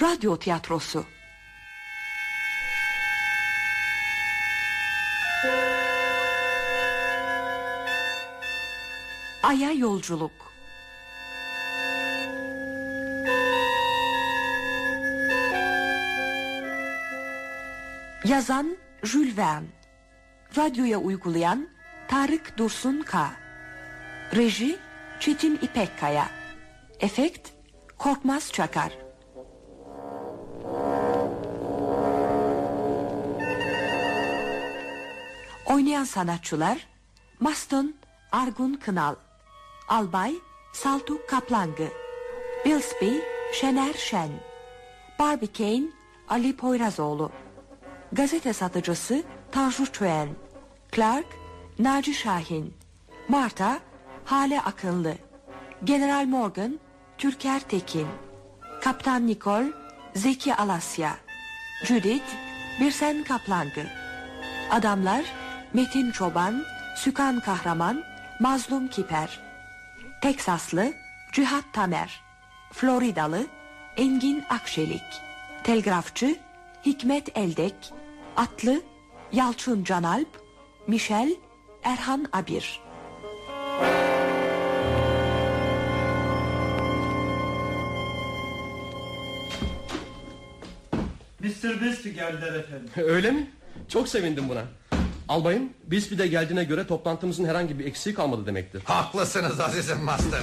Radyo 0.00 0.36
tiyatrosu. 0.36 1.04
Ay'a 9.42 9.70
yolculuk. 9.72 10.32
Yazan 18.24 18.76
Jules 19.02 19.36
Verne. 19.36 19.66
Radyoya 20.56 20.98
uygulayan 20.98 21.68
Tarık 22.08 22.58
Dursun 22.58 23.02
K. 23.02 23.30
Reji 24.36 24.78
Çetin 25.20 25.58
İpekkaya. 25.62 26.30
Efekt 27.00 27.48
Korkmaz 27.98 28.52
Çakar 28.52 29.09
Oynayan 35.70 36.04
sanatçılar 36.04 36.86
Maston 37.40 37.94
Argun 38.32 38.74
Kınal 38.74 39.14
Albay 39.88 40.34
Saltuk 40.72 41.28
Kaplangı 41.28 41.88
Bilsby 42.64 43.10
Şener 43.52 43.94
Şen 43.94 44.30
Barbie 45.18 45.52
Kane 45.52 45.82
Ali 46.28 46.56
Poyrazoğlu 46.56 47.32
Gazete 48.12 48.52
satıcısı 48.52 49.22
Tanju 49.52 49.92
Çöğen 49.92 50.28
Clark 50.92 51.26
Naci 51.78 52.14
Şahin 52.14 52.74
Marta 53.28 53.80
Hale 54.24 54.60
Akınlı 54.60 55.14
General 55.84 56.24
Morgan 56.24 56.80
Türker 57.18 57.60
Tekin 57.60 58.08
Kaptan 58.82 59.26
Nikol 59.26 59.64
Zeki 60.14 60.54
Alasya 60.54 61.16
Judith 61.84 62.30
Birsen 62.80 63.24
Kaplangı. 63.24 63.86
Adamlar 64.70 65.24
Metin 65.74 66.10
Çoban 66.10 66.64
Sükan 66.96 67.40
Kahraman 67.40 68.04
Mazlum 68.40 68.88
Kiper 68.88 69.40
Teksaslı 70.22 70.92
Cihat 71.32 71.64
Tamer 71.72 72.20
Floridalı 72.72 73.46
Engin 73.96 74.44
Akşelik 74.50 75.02
Telgrafçı 75.64 76.36
Hikmet 76.86 77.38
Eldek 77.38 77.74
Atlı 78.36 78.82
Yalçın 79.32 79.84
Canalp 79.84 80.28
Michel 80.86 81.36
Erhan 81.82 82.26
Abir 82.32 82.80
Mr. 91.40 91.80
Beast 91.80 92.04
geldiler 92.04 92.54
efendim. 92.54 92.90
Öyle 92.96 93.30
mi? 93.30 93.50
Çok 93.88 94.08
sevindim 94.08 94.48
buna. 94.48 94.64
Albayım, 95.30 95.70
Bisbee 95.84 96.18
de 96.18 96.26
geldiğine 96.26 96.64
göre 96.64 96.86
toplantımızın 96.86 97.44
herhangi 97.44 97.78
bir 97.78 97.84
eksiği 97.84 98.14
kalmadı 98.14 98.46
demektir. 98.46 98.82
Haklısınız 98.84 99.60
azizim 99.60 99.98
Master. 100.02 100.40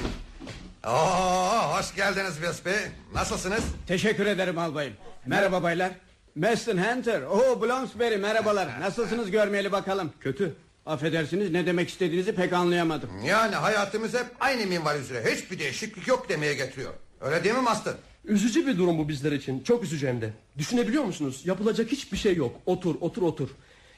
Oo, 0.88 1.78
hoş 1.78 1.96
geldiniz 1.96 2.42
Bisbee. 2.42 2.92
Nasılsınız? 3.14 3.64
Teşekkür 3.88 4.26
ederim 4.26 4.58
albayım. 4.58 4.94
Merhaba 5.26 5.64
baylar. 5.64 5.92
Meston 6.36 6.78
Hunter. 6.78 7.22
Oo 7.22 7.62
Bloomsbury 7.62 8.18
merhabalar. 8.18 8.82
Nasılsınız 8.82 9.32
görmeyeli 9.32 9.72
bakalım. 9.72 10.12
Kötü. 10.20 10.56
Affedersiniz 10.86 11.52
ne 11.52 11.66
demek 11.66 11.90
istediğinizi 11.90 12.36
pek 12.36 12.54
anlayamadım. 12.54 13.10
Yani 13.26 13.56
hayatımız 13.56 14.14
hep 14.14 14.26
aynı 14.40 14.66
minval 14.66 15.00
üzere. 15.00 15.34
Hiçbir 15.36 15.60
değişiklik 15.60 16.08
yok 16.08 16.30
demeye 16.30 16.54
getiriyor. 16.54 16.94
Öyle 17.22 17.44
değil 17.44 17.56
mi 17.56 17.62
Master? 17.62 17.94
Üzücü 18.26 18.68
bir 18.68 18.78
durum 18.78 18.98
bu 18.98 19.10
bizler 19.10 19.32
için. 19.32 19.64
Çok 19.64 19.84
üzücü 19.84 20.08
hem 20.08 20.22
de. 20.22 20.34
Düşünebiliyor 20.58 21.04
musunuz? 21.04 21.42
Yapılacak 21.46 21.92
hiçbir 21.92 22.18
şey 22.18 22.36
yok. 22.36 22.56
Otur, 22.66 22.96
otur, 23.02 23.22
otur. 23.22 23.50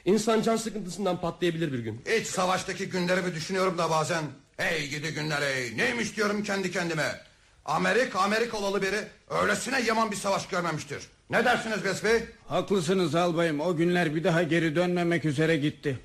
İnsan 0.04 0.42
can 0.42 0.56
sıkıntısından 0.56 1.20
patlayabilir 1.20 1.72
bir 1.72 1.78
gün. 1.78 2.02
Hiç 2.18 2.26
savaştaki 2.26 2.88
günlerimi 2.88 3.34
düşünüyorum 3.34 3.78
da 3.78 3.90
bazen. 3.90 4.24
Hey 4.56 4.88
gidi 4.88 5.14
günler 5.14 5.42
hey. 5.42 5.76
Neymiş 5.76 6.16
diyorum 6.16 6.42
kendi 6.42 6.70
kendime. 6.70 7.20
Amerika 7.64 8.18
Amerikalı 8.20 8.82
biri 8.82 9.00
öylesine 9.30 9.80
yaman 9.80 10.10
bir 10.10 10.16
savaş 10.16 10.48
görmemiştir. 10.48 11.02
Ne 11.30 11.44
dersiniz 11.44 11.84
Besbey? 11.84 12.24
Haklısınız 12.48 13.14
albayım. 13.14 13.60
O 13.60 13.76
günler 13.76 14.14
bir 14.14 14.24
daha 14.24 14.42
geri 14.42 14.76
dönmemek 14.76 15.24
üzere 15.24 15.56
gitti. 15.56 15.98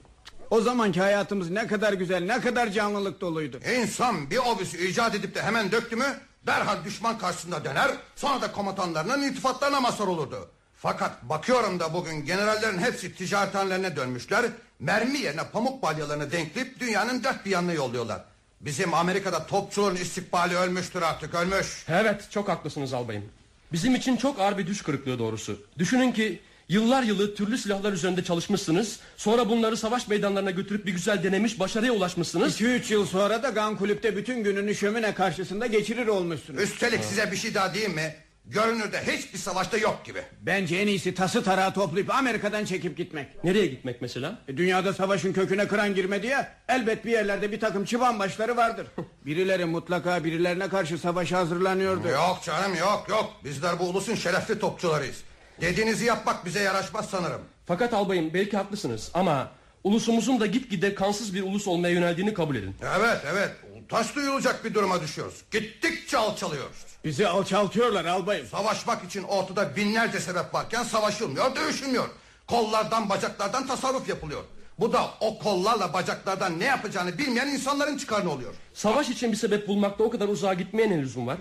O 0.50 0.62
zamanki 0.62 1.02
hayatımız 1.02 1.50
ne 1.50 1.68
kadar 1.68 1.94
güzel, 1.94 2.24
ne 2.26 2.42
kadar 2.42 2.72
canlılık 2.72 3.22
doluydu. 3.22 3.60
İnsan 3.82 4.30
bir 4.30 4.38
obüsü 4.38 4.88
icat 4.88 5.16
edip 5.16 5.36
de 5.36 5.42
hemen 5.42 5.72
döktü 5.72 5.96
mü 5.96 6.06
derhal 6.48 6.86
düşman 6.86 7.18
karşısında 7.18 7.66
döner 7.66 7.92
sonra 8.16 8.42
da 8.42 8.52
komutanlarının 8.52 9.24
iltifatlarına 9.24 9.82
mazhar 9.82 10.08
olurdu. 10.08 10.50
Fakat 10.86 11.24
bakıyorum 11.24 11.80
da 11.80 11.94
bugün 11.94 12.26
generallerin 12.26 12.80
hepsi 12.80 13.16
ticarethanelerine 13.16 13.96
dönmüşler. 13.96 14.46
Mermi 14.80 15.18
yerine 15.20 15.42
pamuk 15.54 15.82
balyalarını 15.82 16.32
denkleyip 16.32 16.80
dünyanın 16.80 17.24
dört 17.24 17.46
bir 17.46 17.52
yanına 17.52 17.74
yolluyorlar. 17.74 18.22
Bizim 18.62 18.94
Amerika'da 18.94 19.46
topçuların 19.46 19.96
istikbali 19.96 20.56
ölmüştür 20.56 21.02
artık 21.02 21.34
ölmüş. 21.34 21.86
Evet, 21.90 22.28
çok 22.32 22.50
haklısınız 22.50 22.94
albayım. 22.94 23.24
Bizim 23.72 23.96
için 23.96 24.18
çok 24.18 24.40
ağır 24.40 24.58
bir 24.58 24.68
düş 24.68 24.82
kırıklığı 24.82 25.20
doğrusu. 25.20 25.62
Düşünün 25.78 26.12
ki 26.12 26.42
yıllar 26.70 27.04
yılı 27.04 27.36
türlü 27.36 27.58
silahlar 27.58 27.94
üzerinde 27.94 28.24
çalışmışsınız. 28.24 29.00
Sonra 29.18 29.50
bunları 29.50 29.78
savaş 29.78 30.08
meydanlarına 30.08 30.52
götürüp 30.52 30.86
bir 30.86 30.92
güzel 30.92 31.24
denemiş, 31.24 31.60
başarıya 31.60 31.92
ulaşmışsınız. 31.92 32.62
2-3 32.62 32.94
yıl 32.94 33.06
sonra 33.06 33.44
da 33.44 33.50
Gun 33.50 33.76
Kulüp'te 33.76 34.18
bütün 34.18 34.44
gününü 34.44 34.76
şömine 34.76 35.14
karşısında 35.14 35.66
geçirir 35.68 36.08
olmuşsunuz. 36.08 36.62
Üstelik 36.62 37.04
size 37.04 37.32
bir 37.32 37.38
şey 37.38 37.56
daha 37.56 37.74
diyeyim 37.74 37.94
mi? 37.94 38.25
Görünürde 38.48 39.02
hiçbir 39.08 39.38
savaşta 39.40 39.78
yok 39.78 40.06
gibi. 40.06 40.22
Bence 40.42 40.76
en 40.78 40.88
iyisi 40.88 41.14
tası 41.16 41.44
tarağı 41.44 41.74
toplayıp 41.74 42.16
Amerika'dan 42.16 42.66
çekip 42.66 42.98
gitmek. 42.98 43.44
Nereye 43.44 43.66
gitmek 43.66 44.02
mesela? 44.02 44.40
E, 44.48 44.58
dünyada 44.58 44.94
savaşın 44.94 45.34
köküne 45.34 45.68
kıran 45.68 45.96
girmedi 45.96 46.28
ya. 46.28 46.54
Elbet 46.68 47.06
bir 47.06 47.12
yerlerde 47.12 47.52
bir 47.52 47.60
takım 47.60 47.86
çıban 47.86 48.20
başları 48.20 48.58
vardır. 48.58 48.88
Birileri 49.26 49.66
mutlaka 49.66 50.24
birilerine 50.24 50.70
karşı 50.70 50.98
savaşa 50.98 51.38
hazırlanıyordu. 51.38 52.08
Yok 52.08 52.40
canım 52.46 52.76
yok 52.76 53.06
yok. 53.10 53.34
Bizler 53.44 53.80
bu 53.80 53.84
ulusun 53.84 54.16
şerefli 54.16 54.60
topçularıyız. 54.60 55.22
Dediğinizi 55.62 56.06
yapmak 56.06 56.46
bize 56.46 56.60
yaraşmaz 56.60 57.10
sanırım. 57.10 57.42
Fakat 57.66 57.94
albayım 57.94 58.34
belki 58.34 58.58
haklısınız 58.58 59.12
ama 59.14 59.52
ulusumuzun 59.84 60.40
da 60.40 60.46
gitgide 60.46 60.96
kansız 60.96 61.34
bir 61.34 61.44
ulus 61.44 61.68
olmaya 61.68 61.94
yöneldiğini 61.94 62.34
kabul 62.34 62.56
edin. 62.56 62.76
Evet 63.00 63.18
evet. 63.34 63.52
Taş 63.90 64.16
duyulacak 64.16 64.66
bir 64.66 64.74
duruma 64.74 65.02
düşüyoruz. 65.02 65.42
Gittikçe 65.52 66.18
alçalıyoruz. 66.18 66.85
Bizi 67.06 67.28
alçaltıyorlar 67.28 68.06
albayım. 68.06 68.48
Savaşmak 68.48 69.04
için 69.04 69.24
ortada 69.24 69.76
binlerce 69.76 70.20
sebep 70.20 70.54
varken 70.54 70.84
savaşılmıyor, 70.84 71.56
dövüşülmüyor. 71.56 72.10
Kollardan, 72.48 73.10
bacaklardan 73.10 73.68
tasarruf 73.68 74.10
yapılıyor. 74.10 74.44
Bu 74.80 74.94
da 74.94 75.10
o 75.20 75.40
kollarla 75.40 75.94
bacaklardan 75.94 76.60
ne 76.60 76.66
yapacağını 76.66 77.18
bilmeyen 77.18 77.48
insanların 77.48 77.98
çıkarını 77.98 78.32
oluyor. 78.32 78.54
Savaş 78.74 79.10
için 79.10 79.32
bir 79.32 79.38
sebep 79.38 79.68
bulmakta 79.68 80.04
o 80.04 80.10
kadar 80.10 80.28
uzağa 80.28 80.54
gitmeye 80.54 80.90
ne 80.90 81.02
lüzum 81.02 81.28
var? 81.28 81.38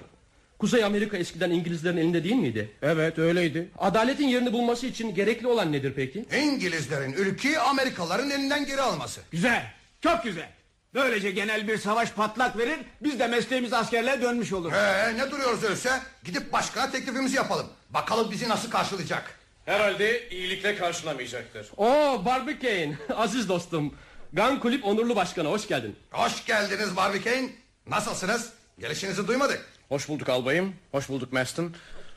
Kuzey 0.59 0.85
Amerika 0.85 1.17
eskiden 1.17 1.51
İngilizlerin 1.51 1.97
elinde 1.97 2.25
değil 2.25 2.37
miydi? 2.37 2.73
Evet 2.83 3.19
öyleydi. 3.19 3.71
Adaletin 3.79 4.29
yerini 4.29 4.53
bulması 4.53 4.87
için 4.87 5.15
gerekli 5.15 5.47
olan 5.47 5.73
nedir 5.73 5.93
peki? 5.97 6.25
İngilizlerin 6.43 7.13
ülkeyi 7.13 7.59
Amerikalıların 7.59 8.31
elinden 8.31 8.67
geri 8.67 8.81
alması. 8.81 9.21
Güzel. 9.31 9.73
Çok 10.01 10.25
güzel. 10.25 10.49
Böylece 10.95 11.31
genel 11.31 11.69
bir 11.69 11.79
savaş 11.79 12.13
patlak 12.13 12.59
verir. 12.59 12.79
Biz 13.03 13.19
de 13.19 13.27
mesleğimiz 13.27 13.73
askerliğe 13.73 14.23
dönmüş 14.23 14.53
oluruz. 14.53 14.75
Ee, 14.79 15.17
ne 15.17 15.31
duruyoruz 15.31 15.63
öyleyse? 15.65 16.01
Gidip 16.25 16.53
başkana 16.53 16.91
teklifimizi 16.91 17.37
yapalım. 17.37 17.67
Bakalım 17.91 18.31
bizi 18.31 18.49
nasıl 18.49 18.71
karşılayacak. 18.71 19.39
Herhalde 19.65 20.29
iyilikle 20.31 20.77
karşılamayacaktır. 20.77 21.67
Oo 21.77 22.25
Barbie 22.25 22.59
Kane, 22.59 22.99
aziz 23.17 23.49
dostum. 23.49 23.95
Gun 24.33 24.57
Kulüp 24.57 24.85
onurlu 24.85 25.17
başkanı, 25.17 25.49
hoş 25.49 25.69
geldin. 25.69 25.97
Hoş 26.11 26.45
geldiniz 26.45 26.97
Barbie 26.97 27.23
Kane. 27.23 27.49
Nasılsınız? 27.87 28.53
Gelişinizi 28.79 29.29
duymadık. 29.29 29.67
Hoş 29.89 30.09
bulduk 30.09 30.29
albayım. 30.29 30.75
Hoş 30.93 31.09
bulduk 31.09 31.33
Maston. 31.33 31.75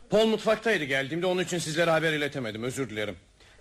Paul 0.09 0.25
mutfaktaydı 0.27 0.83
geldiğimde 0.83 1.25
onun 1.25 1.43
için 1.43 1.57
sizlere 1.57 1.91
haber 1.91 2.13
iletemedim. 2.13 2.63
Özür 2.63 2.89
dilerim. 2.89 3.15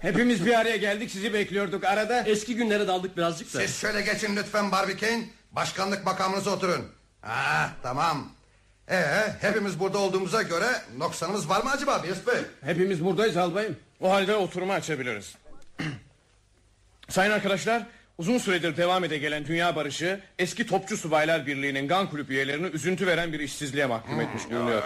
Hepimiz 0.07 0.47
bir 0.47 0.61
araya 0.61 0.77
geldik 0.77 1.11
sizi 1.11 1.35
bekliyorduk 1.35 1.85
arada. 1.85 2.23
Eski 2.23 2.57
günlere 2.57 2.87
daldık 2.87 3.17
birazcık 3.17 3.55
da. 3.55 3.61
Siz 3.61 3.81
şöyle 3.81 4.01
geçin 4.01 4.37
lütfen 4.37 4.73
Barbie 4.73 4.97
Kane. 4.97 5.25
Başkanlık 5.53 6.05
makamınıza 6.05 6.51
oturun. 6.51 6.85
Ha 7.21 7.71
tamam. 7.83 8.29
Ee, 8.91 9.03
hepimiz 9.41 9.81
burada 9.81 9.99
olduğumuza 9.99 10.43
göre 10.43 10.67
noksanımız 10.99 11.49
var 11.49 11.63
mı 11.63 11.71
acaba 11.71 12.03
Birs 12.03 12.27
Bey? 12.27 12.41
Hepimiz 12.65 13.05
buradayız 13.05 13.37
albayım. 13.37 13.77
O 14.01 14.11
halde 14.13 14.35
oturumu 14.35 14.73
açabiliriz. 14.73 15.35
Sayın 17.09 17.31
arkadaşlar, 17.31 17.83
uzun 18.19 18.39
süredir 18.39 18.77
devam 18.77 19.05
ede 19.05 19.19
gelen 19.19 19.47
dünya 19.47 19.77
barışı 19.77 20.21
eski 20.39 20.67
Topçu 20.67 20.97
Subaylar 20.97 21.47
Birliği'nin 21.47 21.89
GAN 21.89 22.11
kulüp 22.11 22.31
üyelerini 22.31 22.67
üzüntü 22.67 23.07
veren 23.07 23.33
bir 23.33 23.41
işsizliğe 23.41 23.87
mahkum 23.87 24.21
etmiş 24.21 24.49
görünüyor. 24.49 24.83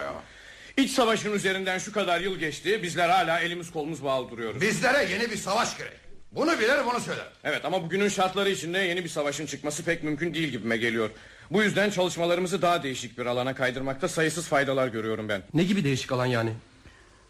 İç 0.81 0.91
savaşın 0.91 1.33
üzerinden 1.33 1.79
şu 1.79 1.93
kadar 1.93 2.21
yıl 2.21 2.37
geçti, 2.39 2.83
bizler 2.83 3.09
hala 3.09 3.41
elimiz 3.41 3.71
kolumuz 3.71 4.05
bağlı 4.05 4.31
duruyoruz. 4.31 4.61
Bizlere 4.61 5.13
yeni 5.13 5.31
bir 5.31 5.37
savaş 5.37 5.79
gerek. 5.79 5.93
Bunu 6.33 6.59
bilir 6.59 6.87
bunu 6.91 7.01
söyler. 7.01 7.27
Evet 7.45 7.65
ama 7.65 7.83
bugünün 7.83 8.09
şartları 8.09 8.51
içinde 8.51 8.79
yeni 8.79 9.05
bir 9.05 9.09
savaşın 9.09 9.47
çıkması 9.47 9.85
pek 9.85 10.03
mümkün 10.05 10.35
değil 10.35 10.49
gibime 10.49 10.77
geliyor. 10.77 11.11
Bu 11.51 11.63
yüzden 11.63 11.91
çalışmalarımızı 11.91 12.63
daha 12.63 12.83
değişik 12.83 13.19
bir 13.19 13.27
alana 13.27 13.55
kaydırmakta 13.55 14.09
sayısız 14.09 14.49
faydalar 14.49 14.89
görüyorum 14.89 15.29
ben. 15.29 15.43
Ne 15.55 15.65
gibi 15.65 15.85
değişik 15.85 16.13
alan 16.13 16.27
yani? 16.27 16.53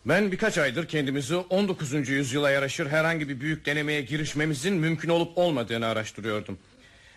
Ben 0.07 0.33
birkaç 0.33 0.59
aydır 0.59 0.89
kendimizi 0.89 1.37
19. 1.37 2.09
yüzyıla 2.09 2.51
yaraşır 2.51 2.87
herhangi 2.87 3.29
bir 3.29 3.41
büyük 3.41 3.67
denemeye 3.67 4.01
girişmemizin 4.01 4.75
mümkün 4.75 5.09
olup 5.09 5.39
olmadığını 5.39 5.87
araştırıyordum. 5.87 6.59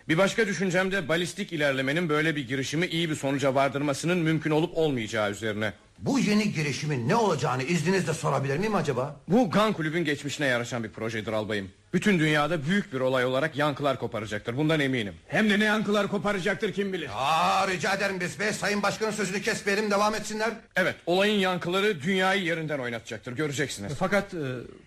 Bir 0.08 0.18
başka 0.18 0.46
düşüncem 0.46 0.92
de 0.92 1.08
balistik 1.08 1.52
ilerlemenin 1.52 2.08
böyle 2.08 2.36
bir 2.36 2.48
girişimi 2.48 2.86
iyi 2.86 3.10
bir 3.10 3.14
sonuca 3.14 3.54
vardırmasının 3.54 4.18
mümkün 4.18 4.50
olup 4.50 4.76
olmayacağı 4.78 5.30
üzerine. 5.30 5.72
Bu 5.98 6.18
yeni 6.18 6.52
girişimin 6.52 7.08
ne 7.08 7.16
olacağını 7.16 7.62
izninizle 7.62 8.14
sorabilir 8.14 8.58
miyim 8.58 8.74
acaba? 8.74 9.16
Bu 9.28 9.50
Gun 9.50 9.72
Kulübün 9.72 10.04
geçmişine 10.04 10.46
yaraşan 10.46 10.84
bir 10.84 10.88
projedir 10.90 11.32
albayım. 11.32 11.70
Bütün 11.92 12.18
dünyada 12.18 12.66
büyük 12.66 12.92
bir 12.92 13.00
olay 13.00 13.24
olarak 13.24 13.56
yankılar 13.56 13.98
koparacaktır. 13.98 14.56
Bundan 14.56 14.80
eminim. 14.80 15.14
Hem 15.28 15.50
de 15.50 15.58
ne 15.58 15.64
yankılar 15.64 16.08
koparacaktır 16.08 16.72
kim 16.72 16.92
bilir. 16.92 17.10
Aa 17.14 17.68
rica 17.68 17.94
ederim 17.94 18.20
biz 18.20 18.40
bey 18.40 18.52
sayın 18.52 18.82
başkanın 18.82 19.10
sözünü 19.10 19.42
kesmeyelim 19.42 19.90
devam 19.90 20.14
etsinler. 20.14 20.50
Evet, 20.76 20.94
olayın 21.06 21.38
yankıları 21.40 22.02
dünyayı 22.02 22.42
yerinden 22.42 22.78
oynatacaktır. 22.78 23.32
Göreceksiniz. 23.32 23.92
Fakat 23.98 24.34
e, 24.34 24.38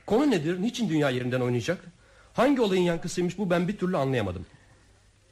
konu 0.06 0.32
nedir? 0.32 0.62
Niçin 0.62 0.90
dünya 0.90 1.10
yerinden 1.10 1.42
oynayacak? 1.42 1.78
Hangi 2.34 2.62
olayın 2.62 2.84
yankısıymış 2.84 3.38
bu 3.38 3.50
ben 3.50 3.68
bir 3.68 3.78
türlü 3.78 3.98
anlayamadım. 3.98 4.46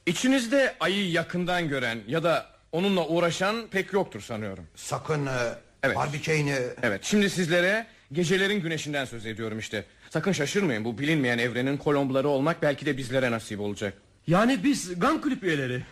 İçinizde 0.06 0.76
ayı 0.80 1.12
yakından 1.12 1.70
gören 1.70 2.00
ya 2.08 2.24
da 2.24 2.46
onunla 2.72 3.08
uğraşan 3.08 3.68
pek 3.72 3.94
yoktur 3.94 4.22
sanıyorum. 4.22 4.68
Sakın 4.76 5.26
e, 5.26 5.30
Evet. 5.84 5.96
Barbikey'ini 5.98 6.56
Evet, 6.84 7.04
şimdi 7.04 7.30
sizlere 7.30 7.88
gecelerin 8.12 8.62
güneşinden 8.62 9.06
söz 9.06 9.26
ediyorum 9.26 9.60
işte. 9.60 9.86
Sakın 10.10 10.32
şaşırmayın 10.32 10.86
bu 10.86 10.98
bilinmeyen 10.98 11.38
evrenin 11.38 11.78
kolombları 11.78 12.28
olmak 12.28 12.62
belki 12.62 12.86
de 12.86 12.98
bizlere 12.98 13.32
nasip 13.32 13.60
olacak. 13.60 13.94
Yani 14.28 14.64
biz 14.64 15.00
Gun 15.00 15.18
Kulüp 15.18 15.44
üyeleri. 15.44 15.84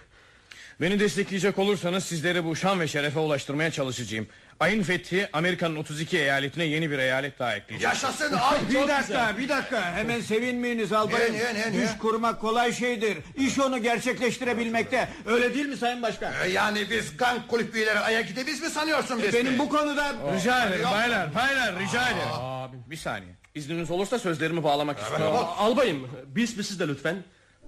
Beni 0.81 0.99
destekleyecek 0.99 1.59
olursanız 1.59 2.03
sizleri 2.03 2.45
bu 2.45 2.55
şan 2.55 2.79
ve 2.79 2.87
şerefe 2.87 3.19
ulaştırmaya 3.19 3.71
çalışacağım. 3.71 4.27
Ayın 4.63 4.83
fethi 4.83 5.29
Amerika'nın 5.33 5.75
32 5.75 6.17
eyaletine 6.17 6.63
yeni 6.63 6.91
bir 6.91 6.99
eyalet 6.99 7.39
daha 7.39 7.55
ekleyecek. 7.55 7.87
yaşasın 7.89 8.33
ay 8.33 8.57
Bir 8.69 8.87
dakika 8.87 9.35
bir 9.37 9.49
dakika 9.49 9.93
hemen 9.95 10.21
sevinmeyiniz 10.21 10.93
albayım. 10.93 11.33
Niye, 11.33 11.53
niye, 11.53 11.71
niye? 11.71 11.83
Düş 11.83 11.97
kurmak 11.99 12.41
kolay 12.41 12.73
şeydir. 12.73 13.17
İş 13.35 13.59
onu 13.59 13.81
gerçekleştirebilmekte. 13.83 15.09
Öyle 15.25 15.53
değil 15.53 15.65
mi 15.65 15.77
sayın 15.77 16.01
başkan? 16.01 16.33
E, 16.43 16.49
Yani 16.49 16.89
biz 16.89 17.17
gang 17.17 17.47
kulüp 17.47 17.75
üyeleri 17.75 17.99
aya 17.99 18.21
gidebiz 18.21 18.61
mi 18.61 18.69
sanıyorsun 18.69 19.23
biz? 19.23 19.33
Benim 19.33 19.59
bu 19.59 19.69
konuda... 19.69 20.15
Rica 20.35 20.65
ederim 20.65 20.85
baylar 20.91 21.35
baylar 21.35 21.79
rica 21.79 22.07
ederim. 22.09 22.81
Bir 22.89 22.97
saniye 22.97 23.31
izniniz 23.55 23.91
olursa 23.91 24.19
sözlerimi 24.19 24.63
bağlamak 24.63 24.99
istiyorum. 24.99 25.35
Aa, 25.35 25.57
Albayım 25.57 26.09
biz 26.27 26.49
siz 26.49 26.79
de 26.79 26.87
lütfen. 26.87 27.15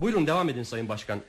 Buyurun 0.01 0.27
devam 0.27 0.49
edin 0.49 0.63
Sayın 0.63 0.89
Başkan. 0.89 1.19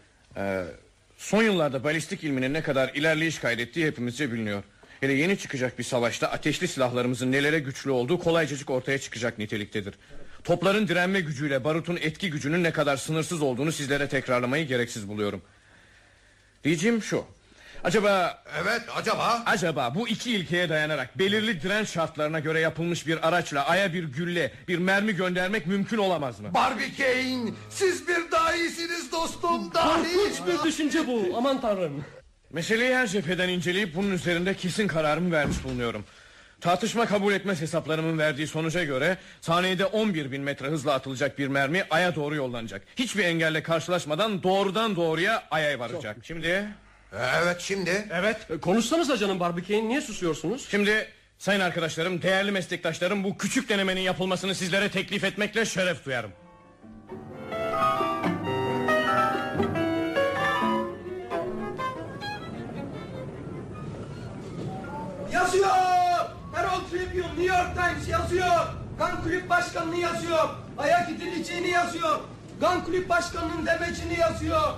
Son 1.18 1.42
yıllarda 1.42 1.84
balistik 1.84 2.24
ilminin 2.24 2.54
ne 2.54 2.62
kadar 2.62 2.88
ilerleyiş 2.94 3.38
kaydettiği 3.38 3.86
hepimizce 3.86 4.32
biliniyor. 4.32 4.62
Hele 5.00 5.12
yeni 5.12 5.38
çıkacak 5.38 5.78
bir 5.78 5.84
savaşta 5.84 6.28
ateşli 6.28 6.68
silahlarımızın 6.68 7.32
nelere 7.32 7.58
güçlü 7.58 7.90
olduğu 7.90 8.18
kolaycacık 8.18 8.70
ortaya 8.70 8.98
çıkacak 8.98 9.38
niteliktedir. 9.38 9.94
Topların 10.44 10.88
direnme 10.88 11.20
gücüyle 11.20 11.64
barutun 11.64 11.98
etki 12.00 12.30
gücünün 12.30 12.62
ne 12.64 12.72
kadar 12.72 12.96
sınırsız 12.96 13.42
olduğunu 13.42 13.72
sizlere 13.72 14.08
tekrarlamayı 14.08 14.66
gereksiz 14.66 15.08
buluyorum. 15.08 15.42
Diyeceğim 16.64 17.02
şu. 17.02 17.24
Acaba 17.84 18.42
Evet 18.62 18.82
acaba? 18.96 19.42
acaba 19.46 19.94
bu 19.94 20.08
iki 20.08 20.32
ilkeye 20.32 20.68
dayanarak 20.68 21.18
belirli 21.18 21.62
direnç 21.62 21.88
şartlarına 21.88 22.40
göre 22.40 22.60
yapılmış 22.60 23.06
bir 23.06 23.28
araçla 23.28 23.66
aya 23.66 23.92
bir 23.92 24.04
gülle, 24.04 24.52
bir 24.68 24.78
mermi 24.78 25.12
göndermek 25.16 25.66
mümkün 25.66 25.98
olamaz 25.98 26.40
mı? 26.40 26.54
Barbikey'in 26.54 27.56
siz 27.70 28.08
bir 28.08 28.30
dahisiniz 28.32 29.12
dostum 29.12 29.74
dahi. 29.74 30.14
Korkunç 30.14 30.46
bir 30.46 30.68
düşünce 30.70 31.06
bu 31.06 31.36
aman 31.36 31.60
tanrım. 31.60 32.04
Meseleyi 32.52 32.94
her 32.94 33.06
cepheden 33.06 33.48
inceleyip 33.48 33.94
bunun 33.94 34.10
üzerinde 34.10 34.54
kesin 34.54 34.86
kararımı 34.88 35.32
vermiş 35.32 35.64
bulunuyorum. 35.64 36.04
Tartışma 36.60 37.06
kabul 37.06 37.32
etmez 37.32 37.60
hesaplarımın 37.60 38.18
verdiği 38.18 38.46
sonuca 38.46 38.84
göre 38.84 39.16
saniyede 39.40 39.86
11 39.86 40.32
bin 40.32 40.42
metre 40.42 40.66
hızla 40.66 40.94
atılacak 40.94 41.38
bir 41.38 41.48
mermi 41.48 41.84
aya 41.90 42.14
doğru 42.14 42.34
yollanacak. 42.34 42.82
Hiçbir 42.96 43.24
engelle 43.24 43.62
karşılaşmadan 43.62 44.42
doğrudan 44.42 44.96
doğruya 44.96 45.42
aya 45.50 45.78
varacak. 45.78 46.16
Şimdi 46.22 46.68
Evet 47.42 47.60
şimdi. 47.60 48.08
Evet 48.12 48.36
e, 48.50 48.60
konuşsanıza 48.60 49.16
canım 49.16 49.40
Barbikeyin 49.40 49.88
niye 49.88 50.00
susuyorsunuz? 50.00 50.66
şimdi 50.70 51.08
sayın 51.38 51.60
arkadaşlarım, 51.60 52.22
değerli 52.22 52.50
meslektaşlarım 52.50 53.24
bu 53.24 53.38
küçük 53.38 53.68
denemenin 53.68 54.00
yapılmasını 54.00 54.54
sizlere 54.54 54.90
teklif 54.90 55.24
etmekle 55.24 55.64
şeref 55.64 56.04
duyarım. 56.04 56.30
Yazıyor! 65.32 65.68
Herald 66.54 66.90
Tribune, 66.90 67.28
New 67.28 67.44
York 67.44 67.74
Times 67.74 68.08
yazıyor! 68.08 68.66
Gun 68.98 69.22
Kulüp 69.22 69.50
Başkanı'nı 69.50 69.96
yazıyor! 69.96 70.48
Ayak 70.78 71.08
gidileceğini 71.08 71.68
yazıyor! 71.68 72.20
Gun 72.60 72.80
Kulüp 72.80 73.08
Başkanı'nın 73.08 73.66
demecini 73.66 74.20
yazıyor! 74.20 74.74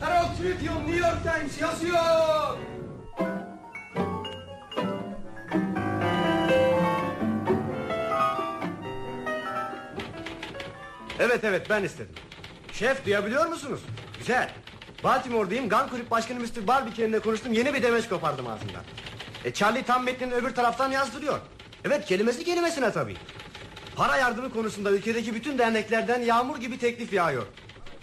Herald 0.00 0.36
Tribune, 0.36 0.86
New 0.86 0.96
York 1.08 1.22
Times 1.22 1.60
yazıyor! 1.60 2.56
Evet 11.18 11.44
evet 11.44 11.70
ben 11.70 11.82
istedim. 11.84 12.14
Şef 12.72 13.06
duyabiliyor 13.06 13.46
musunuz? 13.46 13.80
Güzel. 14.18 14.50
Baltimore'dayım. 15.04 15.68
Gun 15.68 15.88
Kulüp 15.90 16.10
Başkanı 16.10 16.40
Mr. 16.40 16.66
Barbie'ninle 16.66 17.20
konuştum. 17.20 17.52
Yeni 17.52 17.74
bir 17.74 17.82
demeç 17.82 18.08
kopardım 18.08 18.46
ağzından. 18.46 18.82
E 19.44 19.52
Charlie 19.52 19.82
tam 19.82 20.04
metnini 20.04 20.34
öbür 20.34 20.54
taraftan 20.54 20.90
yazdırıyor. 20.90 21.38
Evet 21.84 22.06
kelimesi 22.06 22.44
kelimesine 22.44 22.92
tabii. 22.92 23.16
Para 23.96 24.16
yardımı 24.16 24.52
konusunda 24.52 24.90
ülkedeki 24.90 25.34
bütün 25.34 25.58
derneklerden 25.58 26.22
yağmur 26.22 26.56
gibi 26.56 26.78
teklif 26.78 27.12
yağıyor. 27.12 27.46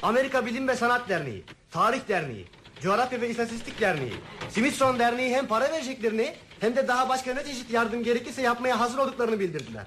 Amerika 0.02 0.46
Bilim 0.46 0.68
ve 0.68 0.76
Sanat 0.76 1.10
Derneği, 1.10 1.44
Tarih 1.72 2.08
Derneği, 2.08 2.48
Coğrafya 2.82 3.22
ve 3.22 3.30
İstatistik 3.30 3.82
Derneği, 3.82 4.14
Smithson 4.50 5.00
Derneği 5.00 5.36
hem 5.36 5.48
para 5.48 5.72
vereceklerini 5.72 6.36
hem 6.60 6.76
de 6.76 6.88
daha 6.88 7.10
başka 7.10 7.34
ne 7.34 7.44
çeşit 7.44 7.72
yardım 7.72 8.04
gerekirse 8.04 8.42
yapmaya 8.42 8.80
hazır 8.80 8.98
olduklarını 8.98 9.40
bildirdiler. 9.40 9.86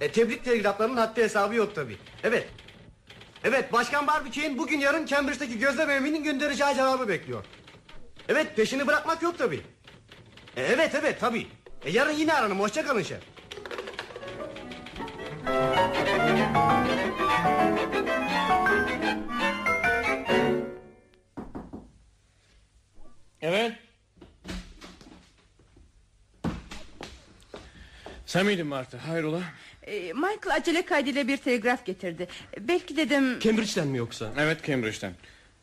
E, 0.00 0.12
tebrik 0.12 0.44
telgraflarının 0.44 0.96
haddi 0.96 1.22
hesabı 1.22 1.54
yok 1.54 1.74
tabi. 1.74 1.96
Evet. 2.24 2.48
Evet 3.44 3.72
Başkan 3.72 4.06
Barbie'nin 4.06 4.58
bugün 4.58 4.78
yarın 4.78 5.06
Cambridge'deki 5.06 5.58
gözlem 5.58 5.90
evinin 5.90 6.24
göndereceği 6.24 6.74
cevabı 6.74 7.08
bekliyor. 7.08 7.44
Evet 8.28 8.56
peşini 8.56 8.86
bırakmak 8.86 9.22
yok 9.22 9.38
tabi. 9.38 9.60
E, 10.56 10.62
evet 10.62 10.94
evet 10.94 11.20
tabi. 11.20 11.46
E, 11.84 11.90
yarın 11.90 12.12
yine 12.12 12.34
aranım 12.34 12.60
hoşça 12.60 12.86
kalın 12.86 13.02
şef. 13.02 13.20
Evet. 23.40 23.72
Sen 28.26 28.46
miydin 28.46 28.66
Martha? 28.66 29.08
Hayrola? 29.08 29.40
Ee, 29.86 30.12
Michael 30.12 30.56
acele 30.56 30.84
kaydıyla 30.84 31.28
bir 31.28 31.36
telgraf 31.36 31.86
getirdi. 31.86 32.28
Belki 32.58 32.96
dedim 32.96 33.38
Cambridge'den 33.40 33.88
mi 33.88 33.98
yoksa? 33.98 34.32
Evet 34.38 34.64
Cambridge'den. 34.66 35.12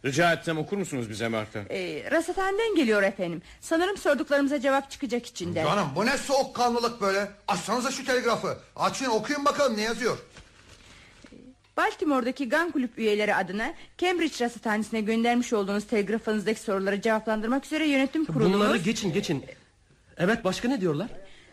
Rica 0.05 0.33
etsem 0.33 0.57
okur 0.57 0.77
musunuz 0.77 1.09
bize 1.09 1.27
Martha? 1.27 1.59
e, 1.69 2.11
rasathaneden 2.11 2.75
geliyor 2.75 3.03
efendim. 3.03 3.41
Sanırım 3.61 3.97
sorduklarımıza 3.97 4.61
cevap 4.61 4.91
çıkacak 4.91 5.25
içinde. 5.25 5.63
Canım 5.63 5.87
bu 5.95 6.05
ne 6.05 6.17
soğukkanlılık 6.17 7.01
böyle? 7.01 7.27
Açsanıza 7.47 7.91
şu 7.91 8.05
telgrafı. 8.05 8.57
Açın 8.75 9.05
okuyun 9.05 9.45
bakalım 9.45 9.77
ne 9.77 9.81
yazıyor. 9.81 10.17
Baltimore'daki 11.77 12.49
Gun 12.49 12.71
Kulüp 12.71 12.99
üyeleri 12.99 13.35
adına 13.35 13.73
Cambridge 13.97 14.45
rasathanesine 14.45 15.01
göndermiş 15.01 15.53
olduğunuz 15.53 15.87
telgrafınızdaki 15.87 16.59
soruları 16.59 17.01
cevaplandırmak 17.01 17.65
üzere 17.65 17.87
yönetim 17.87 18.25
kurulumuz... 18.25 18.53
Bunları 18.59 18.77
geçin 18.77 19.13
geçin. 19.13 19.45
Evet 20.17 20.43
başka 20.43 20.67
ne 20.67 20.81
diyorlar? 20.81 21.07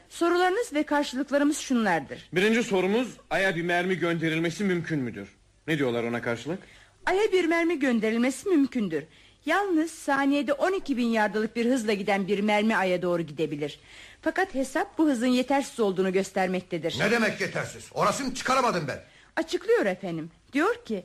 Sorularınız 0.09 0.73
ve 0.75 0.83
karşılıklarımız 0.83 1.59
şunlardır. 1.59 2.29
Birinci 2.33 2.63
sorumuz 2.63 3.09
Ay'a 3.31 3.57
bir 3.57 3.63
mermi 3.63 3.95
gönderilmesi 3.99 4.65
mümkün 4.65 4.99
müdür? 4.99 5.29
Ne 5.67 5.79
diyorlar 5.79 6.05
ona 6.05 6.23
karşılık? 6.23 6.59
Ay'a 7.07 7.33
bir 7.33 7.45
mermi 7.45 7.79
gönderilmesi 7.79 8.49
mümkündür. 8.49 9.05
Yalnız 9.47 9.91
saniyede 9.91 10.53
12 10.53 10.97
bin 10.97 11.07
yardılık 11.07 11.57
bir 11.57 11.67
hızla 11.67 11.93
giden 11.93 12.29
bir 12.29 12.41
mermi 12.41 12.77
Ay'a 12.77 13.03
doğru 13.03 13.23
gidebilir. 13.23 13.81
Fakat 14.23 14.55
hesap 14.55 14.99
bu 14.99 15.07
hızın 15.07 15.27
yetersiz 15.27 15.81
olduğunu 15.81 16.13
göstermektedir. 16.13 16.97
Ne 17.01 17.11
demek 17.11 17.41
yetersiz? 17.41 17.89
Orasını 17.95 18.35
çıkaramadım 18.35 18.85
ben. 18.89 19.01
Açıklıyor 19.37 19.87
efendim. 19.87 20.31
Diyor 20.53 20.85
ki 20.85 21.05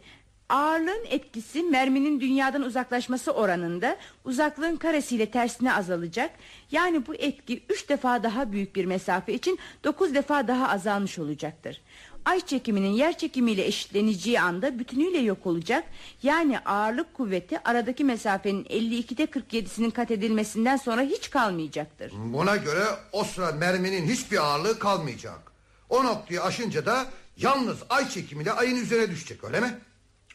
Ağırlığın 0.49 1.05
etkisi 1.09 1.63
merminin 1.63 2.21
dünyadan 2.21 2.61
uzaklaşması 2.61 3.31
oranında 3.31 3.97
uzaklığın 4.25 4.75
karesiyle 4.75 5.31
tersine 5.31 5.73
azalacak. 5.73 6.31
Yani 6.71 7.07
bu 7.07 7.15
etki 7.15 7.63
3 7.69 7.89
defa 7.89 8.23
daha 8.23 8.51
büyük 8.51 8.75
bir 8.75 8.85
mesafe 8.85 9.33
için 9.33 9.59
9 9.83 10.15
defa 10.15 10.47
daha 10.47 10.69
azalmış 10.69 11.19
olacaktır. 11.19 11.81
Ay 12.27 12.39
çekiminin 12.45 12.91
yer 12.91 13.17
çekimiyle 13.17 13.65
eşitleneceği 13.65 14.39
anda 14.41 14.79
bütünüyle 14.79 15.17
yok 15.17 15.45
olacak. 15.45 15.83
Yani 16.23 16.59
ağırlık 16.59 17.13
kuvveti 17.13 17.59
aradaki 17.65 18.03
mesafenin 18.03 18.63
52'de 18.63 19.23
47'sinin 19.23 19.89
kat 19.89 20.11
edilmesinden 20.11 20.77
sonra 20.77 21.01
hiç 21.01 21.29
kalmayacaktır. 21.29 22.11
Buna 22.15 22.55
göre 22.55 22.83
o 23.11 23.23
sıra 23.23 23.51
merminin 23.51 24.07
hiçbir 24.07 24.37
ağırlığı 24.37 24.79
kalmayacak. 24.79 25.51
O 25.89 26.03
noktayı 26.03 26.43
aşınca 26.43 26.85
da 26.85 27.05
yalnız 27.37 27.77
ay 27.89 28.09
çekimiyle 28.09 28.51
ayın 28.51 28.75
üzerine 28.75 29.09
düşecek 29.09 29.43
öyle 29.43 29.59
mi? 29.59 29.77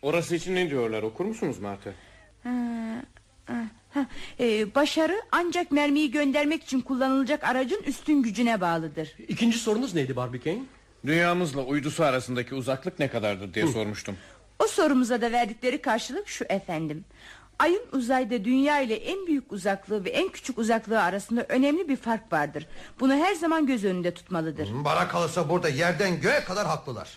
Orası 0.03 0.35
için 0.35 0.55
ne 0.55 0.71
diyorlar 0.71 1.03
okur 1.03 1.25
musunuz 1.25 1.59
Martı? 1.59 1.95
Ee, 4.41 4.75
başarı 4.75 5.23
ancak 5.33 5.73
mermiyi 5.73 6.11
göndermek 6.11 6.65
için 6.65 6.81
kullanılacak 6.81 7.45
aracın 7.45 7.83
üstün 7.83 8.23
gücüne 8.23 8.61
bağlıdır. 8.61 9.15
İkinci 9.29 9.59
sorunuz 9.59 9.95
neydi 9.95 10.17
Barbicane? 10.17 10.63
Dünyamızla 11.07 11.63
uydusu 11.63 12.05
arasındaki 12.05 12.55
uzaklık 12.55 12.99
ne 12.99 13.09
kadardır 13.09 13.55
diye 13.55 13.67
sormuştum. 13.67 14.17
O 14.59 14.67
sorumuza 14.67 15.21
da 15.21 15.33
verdikleri 15.33 15.83
karşılık 15.83 16.29
şu 16.29 16.45
efendim. 16.49 17.05
Ayın 17.59 17.83
uzayda 17.93 18.45
dünya 18.45 18.81
ile 18.81 18.95
en 18.95 19.27
büyük 19.27 19.53
uzaklığı 19.53 20.05
ve 20.05 20.11
en 20.11 20.29
küçük 20.29 20.59
uzaklığı 20.59 21.03
arasında 21.03 21.47
önemli 21.49 21.89
bir 21.89 21.97
fark 21.97 22.33
vardır. 22.33 22.67
Bunu 23.01 23.15
her 23.15 23.35
zaman 23.35 23.67
göz 23.67 23.85
önünde 23.85 24.15
tutmalıdır. 24.15 24.69
Bana 24.85 25.09
kalırsa 25.09 25.49
burada 25.49 25.69
yerden 25.69 26.21
göğe 26.21 26.45
kadar 26.45 26.67
haklılar. 26.67 27.09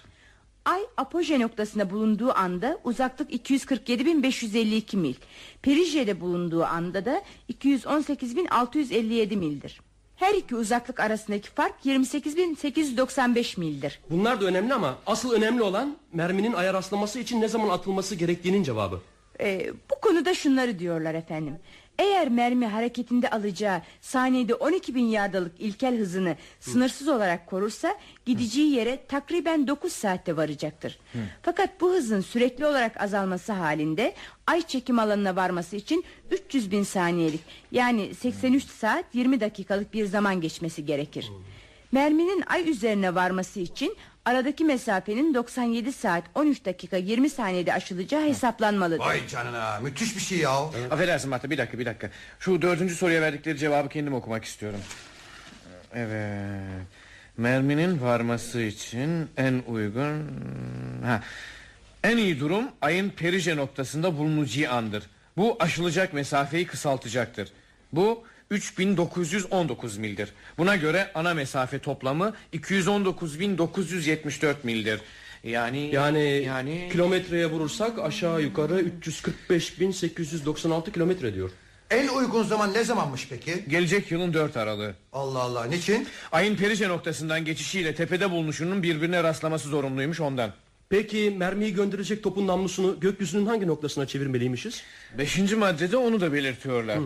Ay 0.65 0.81
apoje 0.97 1.39
noktasında 1.39 1.89
bulunduğu 1.89 2.33
anda 2.33 2.79
uzaklık 2.83 3.31
247.552 3.49 4.97
mil. 4.97 5.15
Perije'de 5.61 6.21
bulunduğu 6.21 6.63
anda 6.63 7.05
da 7.05 7.21
218.657 7.53 9.35
mildir. 9.35 9.81
Her 10.15 10.33
iki 10.33 10.55
uzaklık 10.55 10.99
arasındaki 10.99 11.49
fark 11.49 11.85
28.895 11.85 13.59
mildir. 13.59 13.99
Bunlar 14.09 14.41
da 14.41 14.45
önemli 14.45 14.73
ama 14.73 14.95
asıl 15.05 15.31
önemli 15.31 15.61
olan 15.63 15.97
merminin 16.13 16.53
aya 16.53 16.73
rastlaması 16.73 17.19
için 17.19 17.41
ne 17.41 17.47
zaman 17.47 17.69
atılması 17.69 18.15
gerektiğinin 18.15 18.63
cevabı. 18.63 19.01
Ee, 19.39 19.71
bu 19.91 20.01
konuda 20.01 20.33
şunları 20.33 20.79
diyorlar 20.79 21.13
efendim. 21.13 21.55
Eğer 21.99 22.29
mermi 22.29 22.67
hareketinde 22.67 23.29
alacağı 23.29 23.81
saniyede 24.01 24.53
12 24.55 24.95
bin 24.95 25.05
yardalık 25.05 25.61
ilkel 25.61 25.97
hızını 25.97 26.35
sınırsız 26.59 27.07
olarak 27.07 27.47
korursa 27.47 27.95
gideceği 28.25 28.71
yere 28.73 29.05
takriben 29.07 29.67
9 29.67 29.93
saatte 29.93 30.37
varacaktır. 30.37 30.99
Fakat 31.41 31.81
bu 31.81 31.93
hızın 31.93 32.21
sürekli 32.21 32.65
olarak 32.65 33.01
azalması 33.01 33.53
halinde 33.53 34.13
ay 34.47 34.61
çekim 34.61 34.99
alanına 34.99 35.35
varması 35.35 35.75
için 35.75 36.05
300 36.31 36.71
bin 36.71 36.83
saniyelik 36.83 37.41
yani 37.71 38.15
83 38.15 38.63
saat 38.63 39.05
20 39.13 39.39
dakikalık 39.39 39.93
bir 39.93 40.05
zaman 40.05 40.41
geçmesi 40.41 40.85
gerekir. 40.85 41.31
Merminin 41.91 42.43
ay 42.47 42.69
üzerine 42.69 43.15
varması 43.15 43.59
için 43.59 43.97
aradaki 44.25 44.65
mesafenin 44.65 45.33
97 45.33 45.93
saat 45.93 46.23
13 46.35 46.65
dakika 46.65 46.97
20 46.97 47.29
saniyede 47.29 47.73
aşılacağı 47.73 48.23
hesaplanmalıdır. 48.23 48.99
Vay 48.99 49.27
canına 49.27 49.79
müthiş 49.79 50.15
bir 50.15 50.21
şey 50.21 50.37
ya. 50.37 50.51
Affedersin 50.91 51.29
Martı 51.29 51.49
bir 51.49 51.57
dakika 51.57 51.79
bir 51.79 51.85
dakika. 51.85 52.09
Şu 52.39 52.61
dördüncü 52.61 52.95
soruya 52.95 53.21
verdikleri 53.21 53.57
cevabı 53.57 53.89
kendim 53.89 54.13
okumak 54.13 54.45
istiyorum. 54.45 54.79
Evet. 55.93 56.87
Merminin 57.37 58.01
varması 58.01 58.61
için 58.61 59.29
en 59.37 59.63
uygun... 59.67 60.27
Ha. 61.05 61.21
En 62.03 62.17
iyi 62.17 62.39
durum 62.39 62.65
ayın 62.81 63.09
perije 63.09 63.55
noktasında 63.55 64.17
bulunacağı 64.17 64.73
andır. 64.73 65.03
Bu 65.37 65.57
aşılacak 65.59 66.13
mesafeyi 66.13 66.67
kısaltacaktır. 66.67 67.51
Bu 67.91 68.23
3919 68.51 69.97
mildir. 69.97 70.29
Buna 70.57 70.75
göre 70.75 71.11
ana 71.15 71.33
mesafe 71.33 71.79
toplamı 71.79 72.33
219.974 72.53 74.55
mildir. 74.63 74.99
Yani 75.43 75.89
Yani, 75.93 76.43
yani 76.47 76.89
kilometreye 76.91 77.45
vurursak 77.45 77.99
aşağı 77.99 78.41
yukarı 78.41 78.81
345.896 79.01 80.91
kilometre 80.91 81.33
diyor. 81.35 81.51
En 81.91 82.07
uygun 82.07 82.43
zaman 82.43 82.73
ne 82.73 82.83
zamanmış 82.83 83.27
peki? 83.29 83.63
gelecek 83.67 84.11
yılın 84.11 84.33
4 84.33 84.57
Aralığı. 84.57 84.95
Allah 85.13 85.39
Allah 85.39 85.65
niçin? 85.65 86.07
Ayın 86.31 86.55
perije 86.55 86.87
noktasından 86.87 87.45
geçişiyle 87.45 87.95
tepede 87.95 88.31
bulunuşunun 88.31 88.83
birbirine 88.83 89.23
rastlaması 89.23 89.69
zorunluymuş 89.69 90.19
ondan. 90.19 90.51
Peki 90.89 91.35
mermiyi 91.37 91.73
gönderecek 91.73 92.23
topun 92.23 92.47
namlusunu 92.47 92.99
gökyüzünün 92.99 93.45
hangi 93.45 93.67
noktasına 93.67 94.05
çevirmeliymişiz? 94.05 94.83
Beşinci 95.17 95.55
maddede 95.55 95.97
onu 95.97 96.21
da 96.21 96.33
belirtiyorlar. 96.33 96.99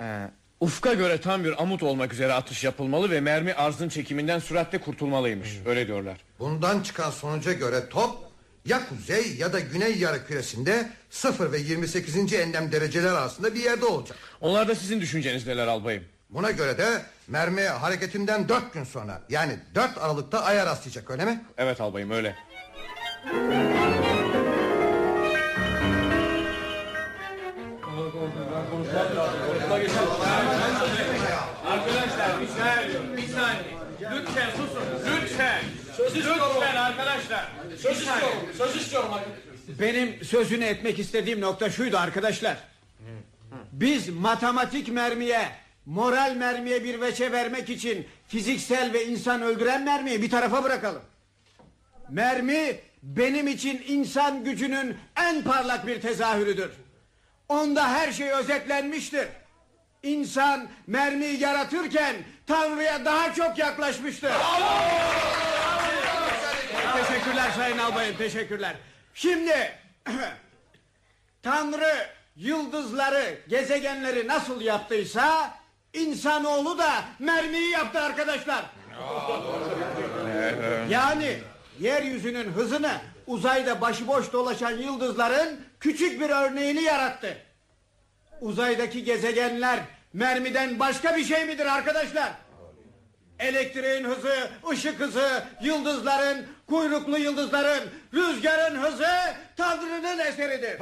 Ee, 0.00 0.30
ufka 0.60 0.94
göre 0.94 1.20
tam 1.20 1.44
bir 1.44 1.62
amut 1.62 1.82
olmak 1.82 2.12
üzere 2.12 2.32
atış 2.32 2.64
yapılmalı 2.64 3.10
ve 3.10 3.20
mermi 3.20 3.54
arzın 3.54 3.88
çekiminden 3.88 4.38
süratle 4.38 4.78
kurtulmalıymış. 4.78 5.50
Öyle 5.66 5.86
diyorlar. 5.86 6.16
Bundan 6.38 6.82
çıkan 6.82 7.10
sonuca 7.10 7.52
göre 7.52 7.88
top 7.90 8.16
ya 8.64 8.88
kuzey 8.88 9.36
ya 9.36 9.52
da 9.52 9.60
güney 9.60 9.96
yarı 9.98 10.26
küresinde 10.26 10.88
0 11.10 11.52
ve 11.52 11.58
28. 11.58 12.32
enlem 12.32 12.72
dereceler 12.72 13.12
arasında 13.12 13.54
bir 13.54 13.60
yerde 13.64 13.84
olacak. 13.84 14.18
Onlar 14.40 14.68
da 14.68 14.74
sizin 14.74 15.00
düşünceniz 15.00 15.46
neler 15.46 15.66
albayım? 15.66 16.04
Buna 16.30 16.50
göre 16.50 16.78
de 16.78 17.02
mermi 17.28 17.62
hareketinden 17.62 18.48
4 18.48 18.72
gün 18.72 18.84
sonra 18.84 19.22
yani 19.28 19.52
4 19.74 19.98
Aralık'ta 19.98 20.44
aya 20.44 20.66
rastlayacak 20.66 21.10
öyle 21.10 21.24
mi? 21.24 21.44
Evet 21.58 21.80
albayım 21.80 22.10
öyle. 22.10 22.36
Lütfen 36.16 36.76
arkadaşlar. 36.76 37.48
Söz 37.78 37.98
istiyorum, 37.98 38.48
söz 38.58 38.76
istiyorum. 38.76 39.10
Benim 39.68 40.24
sözünü 40.24 40.64
etmek 40.64 40.98
istediğim 40.98 41.40
nokta 41.40 41.70
şuydu 41.70 41.98
arkadaşlar. 41.98 42.56
Biz 43.72 44.08
matematik 44.08 44.88
mermiye, 44.88 45.48
moral 45.86 46.34
mermiye 46.36 46.84
bir 46.84 47.00
veçe 47.00 47.32
vermek 47.32 47.70
için 47.70 48.06
fiziksel 48.28 48.92
ve 48.92 49.06
insan 49.06 49.42
öldüren 49.42 49.82
mermiyi 49.82 50.22
bir 50.22 50.30
tarafa 50.30 50.64
bırakalım. 50.64 51.02
Mermi 52.08 52.80
benim 53.02 53.48
için 53.48 53.84
insan 53.88 54.44
gücünün 54.44 54.96
en 55.16 55.42
parlak 55.42 55.86
bir 55.86 56.00
tezahürüdür. 56.00 56.70
Onda 57.48 57.88
her 57.88 58.12
şey 58.12 58.30
özetlenmiştir. 58.30 59.28
İnsan 60.02 60.68
mermiyi 60.86 61.40
yaratırken 61.40 62.16
Tanrı'ya 62.46 63.04
daha 63.04 63.34
çok 63.34 63.58
yaklaşmıştır. 63.58 64.32
Teşekkürler 66.94 67.50
Sayın 67.56 67.78
Albayım 67.78 68.16
teşekkürler. 68.16 68.76
Şimdi 69.14 69.72
Tanrı 71.42 72.06
yıldızları, 72.36 73.38
gezegenleri 73.48 74.28
nasıl 74.28 74.60
yaptıysa 74.60 75.54
insanoğlu 75.92 76.78
da 76.78 77.04
mermiyi 77.18 77.70
yaptı 77.70 78.00
arkadaşlar. 78.00 78.64
yani 80.90 81.38
yeryüzünün 81.80 82.52
hızını 82.52 82.92
uzayda 83.26 83.80
başıboş 83.80 84.32
dolaşan 84.32 84.78
yıldızların 84.78 85.60
küçük 85.80 86.20
bir 86.20 86.30
örneğini 86.30 86.82
yarattı. 86.82 87.38
Uzaydaki 88.40 89.04
gezegenler 89.04 89.80
mermiden 90.12 90.78
başka 90.78 91.16
bir 91.16 91.24
şey 91.24 91.44
midir 91.44 91.66
arkadaşlar? 91.66 92.32
Elektriğin 93.44 94.04
hızı, 94.04 94.50
ışık 94.70 95.00
hızı, 95.00 95.44
yıldızların, 95.62 96.46
kuyruklu 96.66 97.18
yıldızların, 97.18 97.90
rüzgarın 98.14 98.82
hızı 98.82 99.34
Tanrı'nın 99.56 100.18
eseridir. 100.18 100.80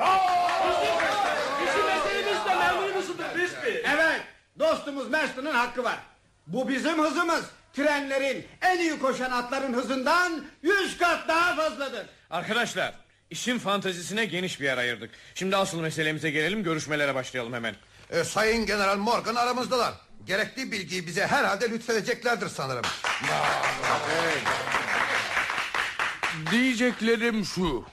Bizim 1.63 1.87
meselemiz 1.87 2.45
de 2.47 2.55
merminin 2.55 2.95
hızıdır 2.95 3.25
Bispi. 3.39 3.83
Evet, 3.95 4.21
dostumuz 4.59 5.11
Marston'ın 5.11 5.55
hakkı 5.55 5.85
var. 5.85 5.99
Bu 6.47 6.69
bizim 6.69 7.03
hızımız. 7.03 7.45
Trenlerin, 7.77 8.47
en 8.63 8.79
iyi 8.79 8.99
koşan 8.99 9.31
atların 9.31 9.75
hızından 9.75 10.45
yüz 10.63 10.99
kat 10.99 11.29
daha 11.29 11.55
fazladır. 11.57 12.07
Arkadaşlar, 12.31 12.95
işin 13.31 13.59
fantazisine 13.59 14.25
geniş 14.25 14.61
bir 14.61 14.65
yer 14.65 14.79
ayırdık. 14.79 15.11
Şimdi 15.35 15.57
asıl 15.57 15.81
meselemize 15.81 16.31
gelelim, 16.31 16.63
görüşmelere 16.63 17.15
başlayalım 17.15 17.53
hemen. 17.53 17.75
E, 18.11 18.25
Sayın 18.25 18.67
General 18.67 18.97
Morgan 18.97 19.35
aramızdalar. 19.35 19.95
Gerekli 20.27 20.73
bilgiyi 20.73 21.07
bize 21.07 21.27
herhalde 21.27 21.71
lütfedeceklerdir 21.71 22.49
sanırım. 22.49 22.83
Diyeceklerim 26.51 27.45
şu. 27.45 27.85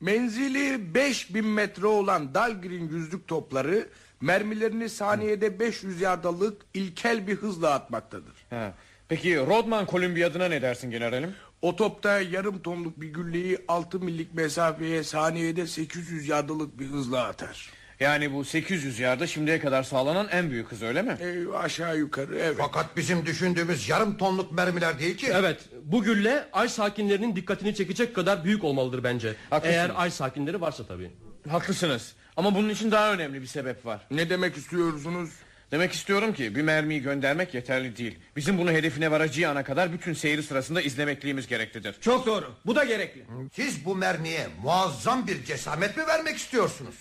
Menzili 0.00 0.94
5000 0.94 1.46
metre 1.46 1.86
olan 1.86 2.34
Dahlgren 2.34 2.88
yüzlük 2.88 3.28
topları 3.28 3.88
mermilerini 4.20 4.88
saniyede 4.88 5.60
500 5.60 6.00
yardalık 6.00 6.62
ilkel 6.74 7.26
bir 7.26 7.36
hızla 7.36 7.74
atmaktadır. 7.74 8.34
Ha. 8.50 8.74
Peki 9.08 9.36
Rodman 9.36 9.86
Kolombiyadına 9.86 10.48
ne 10.48 10.62
dersin 10.62 10.90
generalim? 10.90 11.34
O 11.62 11.76
topta 11.76 12.20
yarım 12.20 12.62
tonluk 12.62 13.00
bir 13.00 13.08
gülleyi 13.08 13.58
6 13.68 14.00
millik 14.00 14.34
mesafeye 14.34 15.04
saniyede 15.04 15.66
800 15.66 16.28
yardılık 16.28 16.78
bir 16.78 16.86
hızla 16.86 17.24
atar. 17.24 17.70
Yani 18.00 18.32
bu 18.34 18.44
800 18.44 18.98
yarda 18.98 19.26
şimdiye 19.26 19.60
kadar 19.60 19.82
sağlanan 19.82 20.28
en 20.30 20.50
büyük 20.50 20.72
hız 20.72 20.82
öyle 20.82 21.02
mi? 21.02 21.16
E, 21.20 21.56
aşağı 21.56 21.98
yukarı 21.98 22.36
evet. 22.38 22.56
Fakat 22.58 22.96
bizim 22.96 23.26
düşündüğümüz 23.26 23.88
yarım 23.88 24.16
tonluk 24.16 24.52
mermiler 24.52 24.98
değil 24.98 25.16
ki. 25.16 25.30
Evet 25.34 25.60
bu 25.84 26.02
gülle 26.02 26.44
ay 26.52 26.68
sakinlerinin 26.68 27.36
dikkatini 27.36 27.74
çekecek 27.74 28.14
kadar 28.14 28.44
büyük 28.44 28.64
olmalıdır 28.64 29.04
bence. 29.04 29.34
Haklısınız. 29.50 29.76
Eğer 29.76 29.90
ay 29.96 30.10
sakinleri 30.10 30.60
varsa 30.60 30.86
tabii. 30.86 31.10
Haklısınız. 31.48 32.12
Ama 32.36 32.54
bunun 32.54 32.68
için 32.68 32.90
daha 32.90 33.12
önemli 33.12 33.42
bir 33.42 33.46
sebep 33.46 33.86
var. 33.86 34.06
Ne 34.10 34.30
demek 34.30 34.56
istiyorsunuz? 34.56 35.30
Demek 35.70 35.92
istiyorum 35.92 36.32
ki 36.34 36.56
bir 36.56 36.62
mermiyi 36.62 37.02
göndermek 37.02 37.54
yeterli 37.54 37.96
değil. 37.96 38.18
Bizim 38.36 38.58
bunu 38.58 38.70
hedefine 38.70 39.10
varacağı 39.10 39.50
ana 39.52 39.64
kadar 39.64 39.92
bütün 39.92 40.12
seyri 40.12 40.42
sırasında 40.42 40.80
izlemekliğimiz 40.82 41.46
gereklidir. 41.46 41.96
Çok 42.00 42.26
doğru. 42.26 42.54
Bu 42.66 42.76
da 42.76 42.84
gerekli. 42.84 43.24
Siz 43.52 43.84
bu 43.84 43.96
mermiye 43.96 44.46
muazzam 44.62 45.26
bir 45.26 45.44
cesamet 45.44 45.96
mi 45.96 46.06
vermek 46.06 46.36
istiyorsunuz? 46.36 46.94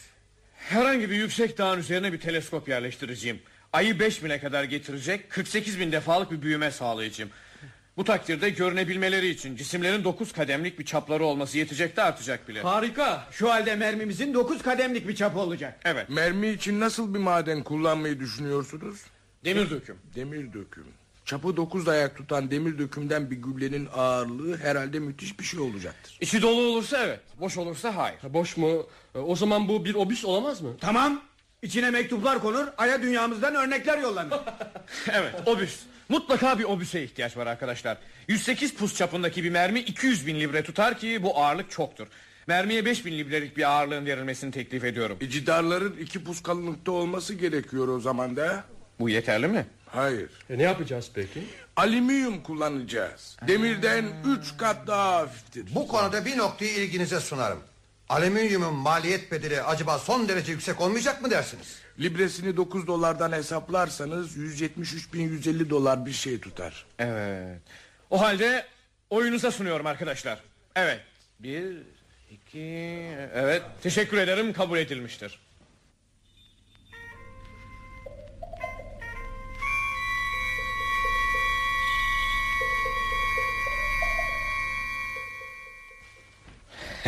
Herhangi 0.70 1.10
bir 1.10 1.16
yüksek 1.16 1.58
dağın 1.58 1.80
üzerine 1.80 2.14
bir 2.14 2.20
teleskop 2.20 2.70
yerleştireceğim. 2.70 3.40
Ayı 3.74 4.00
5 4.00 4.24
bine 4.24 4.40
kadar 4.40 4.64
getirecek 4.64 5.30
48 5.30 5.80
bin 5.80 5.92
defalık 5.92 6.32
bir 6.32 6.42
büyüme 6.42 6.72
sağlayacağım. 6.72 7.32
Bu 7.98 8.04
takdirde 8.04 8.50
görünebilmeleri 8.50 9.28
için 9.28 9.56
cisimlerin 9.56 10.04
9 10.04 10.32
kademlik 10.34 10.80
bir 10.80 10.86
çapları 10.86 11.24
olması 11.26 11.58
yetecek 11.58 11.98
de 11.98 12.04
artacak 12.04 12.48
bile. 12.48 12.62
Harika. 12.62 13.28
Şu 13.32 13.50
halde 13.50 13.76
mermimizin 13.76 14.34
9 14.34 14.62
kademlik 14.62 15.08
bir 15.08 15.16
çapı 15.16 15.40
olacak. 15.40 15.80
Evet 15.86 16.10
Mermi 16.10 16.50
için 16.50 16.80
nasıl 16.80 17.14
bir 17.14 17.20
maden 17.20 17.64
kullanmayı 17.64 18.20
düşünüyorsunuz? 18.20 19.00
demir 19.46 19.70
döküm. 19.70 19.98
Demir 20.16 20.54
döküm. 20.54 20.86
Çapı 21.30 21.58
9 21.58 21.88
ayak 21.88 22.18
tutan 22.18 22.52
demir 22.52 22.78
dökümden 22.78 23.32
bir 23.32 23.36
güllenin 23.36 23.88
ağırlığı 23.94 24.58
herhalde 24.58 25.00
müthiş 25.00 25.40
bir 25.40 25.44
şey 25.44 25.60
olacaktır. 25.60 26.18
İçi 26.22 26.42
dolu 26.42 26.62
olursa 26.62 26.98
evet 27.04 27.20
boş 27.40 27.58
olursa 27.58 27.96
hayır. 27.96 28.18
Boş 28.30 28.58
mu? 28.58 28.88
E, 29.16 29.20
O 29.20 29.36
zaman 29.36 29.68
bu 29.68 29.86
bir 29.86 29.96
obüs 29.96 30.26
olamaz 30.26 30.62
mı? 30.62 30.70
Tamam. 30.82 31.22
İçine 31.62 31.90
mektuplar 31.90 32.42
konur, 32.42 32.68
aya 32.78 33.02
dünyamızdan 33.02 33.56
örnekler 33.56 33.98
yollanır. 33.98 34.40
Evet 35.12 35.34
obüs. 35.46 35.80
Mutlaka 36.10 36.60
bir 36.60 36.64
obüse 36.64 37.04
ihtiyaç 37.04 37.38
var 37.38 37.48
arkadaşlar. 37.48 37.98
108 38.28 38.74
pus 38.74 38.96
çapındaki 38.96 39.44
bir 39.44 39.50
mermi 39.50 39.80
200 39.80 40.28
bin 40.28 40.40
libre 40.40 40.64
tutar 40.64 40.98
ki 40.98 41.24
bu 41.24 41.38
ağırlık 41.38 41.72
çoktur. 41.72 42.08
Mermiye 42.48 42.86
5 42.86 43.06
bin 43.06 43.18
librelik 43.18 43.58
bir 43.58 43.70
ağırlığın 43.72 44.06
verilmesini 44.06 44.52
teklif 44.52 44.84
ediyorum. 44.84 45.18
E, 45.22 45.30
cidarların 45.30 45.98
iki 46.02 46.24
pus 46.24 46.44
kalınlıkta 46.44 46.92
olması 46.92 47.34
gerekiyor 47.34 47.88
o 47.88 48.00
zaman 48.00 48.36
da. 48.36 48.64
Bu 49.00 49.10
yeterli 49.10 49.48
mi? 49.48 49.66
Hayır. 49.92 50.30
E, 50.50 50.58
ne 50.58 50.64
yapacağız 50.64 51.12
peki? 51.14 51.44
Alüminyum 51.76 52.44
kullanacağız. 52.44 53.38
Demirden 53.48 54.06
3 54.42 54.58
kat 54.58 54.88
daha 54.88 55.14
hafiftir. 55.16 55.76
Bu 55.76 55.88
konuda 55.88 56.26
bir 56.26 56.38
noktayı 56.38 56.72
ilginize 56.72 57.20
sunarım. 57.20 57.60
Alüminyumun 58.10 58.74
maliyet 58.74 59.32
bedeli 59.32 59.62
acaba 59.62 60.00
son 60.00 60.28
derece 60.30 60.52
yüksek 60.52 60.82
olmayacak 60.82 61.22
mı 61.22 61.32
dersiniz? 61.32 61.80
Libresini 62.00 62.58
9 62.58 62.88
dolardan 62.88 63.32
hesaplarsanız 63.32 64.38
173.150 64.38 65.70
dolar 65.70 66.06
bir 66.06 66.12
şey 66.12 66.40
tutar. 66.40 66.86
Evet. 67.00 67.62
O 68.10 68.22
halde 68.22 68.66
oyunuza 69.10 69.52
sunuyorum 69.52 69.86
arkadaşlar. 69.86 70.40
Evet. 70.76 71.00
Bir, 71.40 71.78
iki, 72.32 72.60
evet. 73.34 73.62
Teşekkür 73.84 74.18
ederim 74.18 74.54
kabul 74.54 74.78
edilmiştir. 74.78 75.40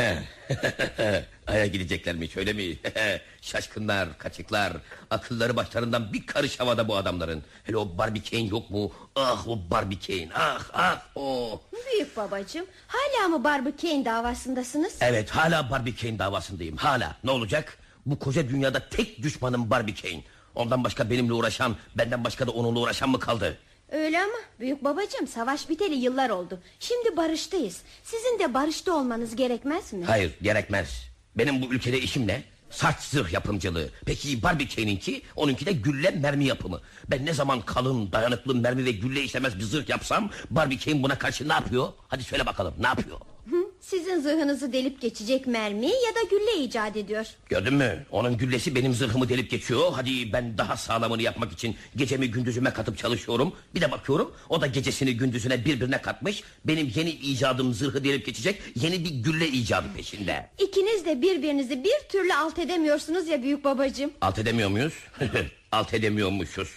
Aya 1.47 1.65
gideceklermiş 1.67 2.37
öyle 2.37 2.53
mi? 2.53 2.63
Şaşkınlar, 3.41 4.17
kaçıklar. 4.17 4.73
Akılları 5.09 5.55
başlarından 5.55 6.13
bir 6.13 6.25
karış 6.25 6.59
havada 6.59 6.87
bu 6.87 6.95
adamların. 6.95 7.43
Hele 7.63 7.77
o 7.77 7.97
Barbie 7.97 8.23
Kane 8.23 8.43
yok 8.43 8.69
mu? 8.69 8.91
Ah 9.15 9.47
o 9.47 9.59
Barbie 9.71 9.99
Kane. 9.99 10.29
Ah 10.35 10.69
ah 10.73 11.01
o. 11.15 11.61
Büyük 11.91 12.17
babacığım 12.17 12.65
hala 12.87 13.27
mı 13.27 13.43
Barbie 13.43 13.75
Kane 13.75 14.05
davasındasınız? 14.05 14.97
Evet 15.01 15.29
hala 15.29 15.69
Barbie 15.71 15.95
Kane 15.95 16.19
davasındayım. 16.19 16.77
Hala. 16.77 17.15
Ne 17.23 17.31
olacak? 17.31 17.77
Bu 18.05 18.19
koca 18.19 18.49
dünyada 18.49 18.89
tek 18.89 19.23
düşmanım 19.23 19.69
Barbie 19.69 19.95
Kane. 19.95 20.23
Ondan 20.55 20.83
başka 20.83 21.09
benimle 21.09 21.33
uğraşan, 21.33 21.75
benden 21.95 22.23
başka 22.23 22.47
da 22.47 22.51
onunla 22.51 22.79
uğraşan 22.79 23.09
mı 23.09 23.19
kaldı? 23.19 23.57
Öyle 23.91 24.19
ama 24.23 24.33
büyük 24.59 24.83
babacığım 24.83 25.27
savaş 25.27 25.69
biteli 25.69 25.95
yıllar 25.95 26.29
oldu. 26.29 26.59
Şimdi 26.79 27.17
barıştayız. 27.17 27.81
Sizin 28.03 28.39
de 28.39 28.53
barışta 28.53 28.93
olmanız 28.93 29.35
gerekmez 29.35 29.93
mi? 29.93 30.05
Hayır 30.05 30.31
gerekmez. 30.41 31.03
Benim 31.37 31.61
bu 31.61 31.65
ülkede 31.73 31.99
işim 31.99 32.27
ne? 32.27 32.43
Saç 32.69 32.99
zırh 32.99 33.33
yapımcılığı. 33.33 33.89
Peki 34.05 34.43
Barbie 34.43 34.67
Kane'inki 34.67 35.21
onunki 35.35 35.65
de 35.65 35.71
gülle 35.71 36.11
mermi 36.11 36.45
yapımı. 36.45 36.81
Ben 37.09 37.25
ne 37.25 37.33
zaman 37.33 37.61
kalın 37.61 38.11
dayanıklı 38.11 38.55
mermi 38.55 38.85
ve 38.85 38.91
gülle 38.91 39.23
işlemez 39.23 39.57
bir 39.59 39.63
zırh 39.63 39.89
yapsam 39.89 40.29
Barbie 40.49 40.79
Kane 40.79 41.03
buna 41.03 41.17
karşı 41.17 41.49
ne 41.49 41.53
yapıyor? 41.53 41.87
Hadi 42.07 42.23
söyle 42.23 42.45
bakalım 42.45 42.73
ne 42.79 42.87
yapıyor? 42.87 43.17
Hı, 43.49 43.70
Sizin 43.91 44.19
zırhınızı 44.19 44.73
delip 44.73 45.01
geçecek 45.01 45.47
mermi 45.47 45.85
ya 45.85 46.15
da 46.15 46.23
gülle 46.29 46.63
icat 46.63 46.97
ediyor. 46.97 47.25
Gördün 47.49 47.73
mü? 47.73 48.05
Onun 48.11 48.37
güllesi 48.37 48.75
benim 48.75 48.93
zırhımı 48.93 49.29
delip 49.29 49.49
geçiyor. 49.51 49.91
Hadi 49.95 50.33
ben 50.33 50.57
daha 50.57 50.77
sağlamını 50.77 51.21
yapmak 51.21 51.51
için 51.51 51.75
gecemi 51.95 52.31
gündüzüme 52.31 52.73
katıp 52.73 52.97
çalışıyorum. 52.97 53.53
Bir 53.75 53.81
de 53.81 53.91
bakıyorum 53.91 54.33
o 54.49 54.61
da 54.61 54.67
gecesini 54.67 55.17
gündüzüne 55.17 55.65
birbirine 55.65 56.01
katmış. 56.01 56.43
Benim 56.65 56.91
yeni 56.95 57.09
icadım 57.09 57.73
zırhı 57.73 58.03
delip 58.03 58.25
geçecek 58.25 58.61
yeni 58.75 59.05
bir 59.05 59.09
gülle 59.09 59.47
icadı 59.47 59.87
peşinde. 59.95 60.49
İkiniz 60.59 61.05
de 61.05 61.21
birbirinizi 61.21 61.83
bir 61.83 62.09
türlü 62.09 62.33
alt 62.33 62.59
edemiyorsunuz 62.59 63.27
ya 63.27 63.43
büyük 63.43 63.63
babacığım. 63.63 64.11
Alt 64.21 64.39
edemiyor 64.39 64.69
muyuz? 64.69 64.93
Alt 65.71 65.93
edemiyormuşuz. 65.93 66.69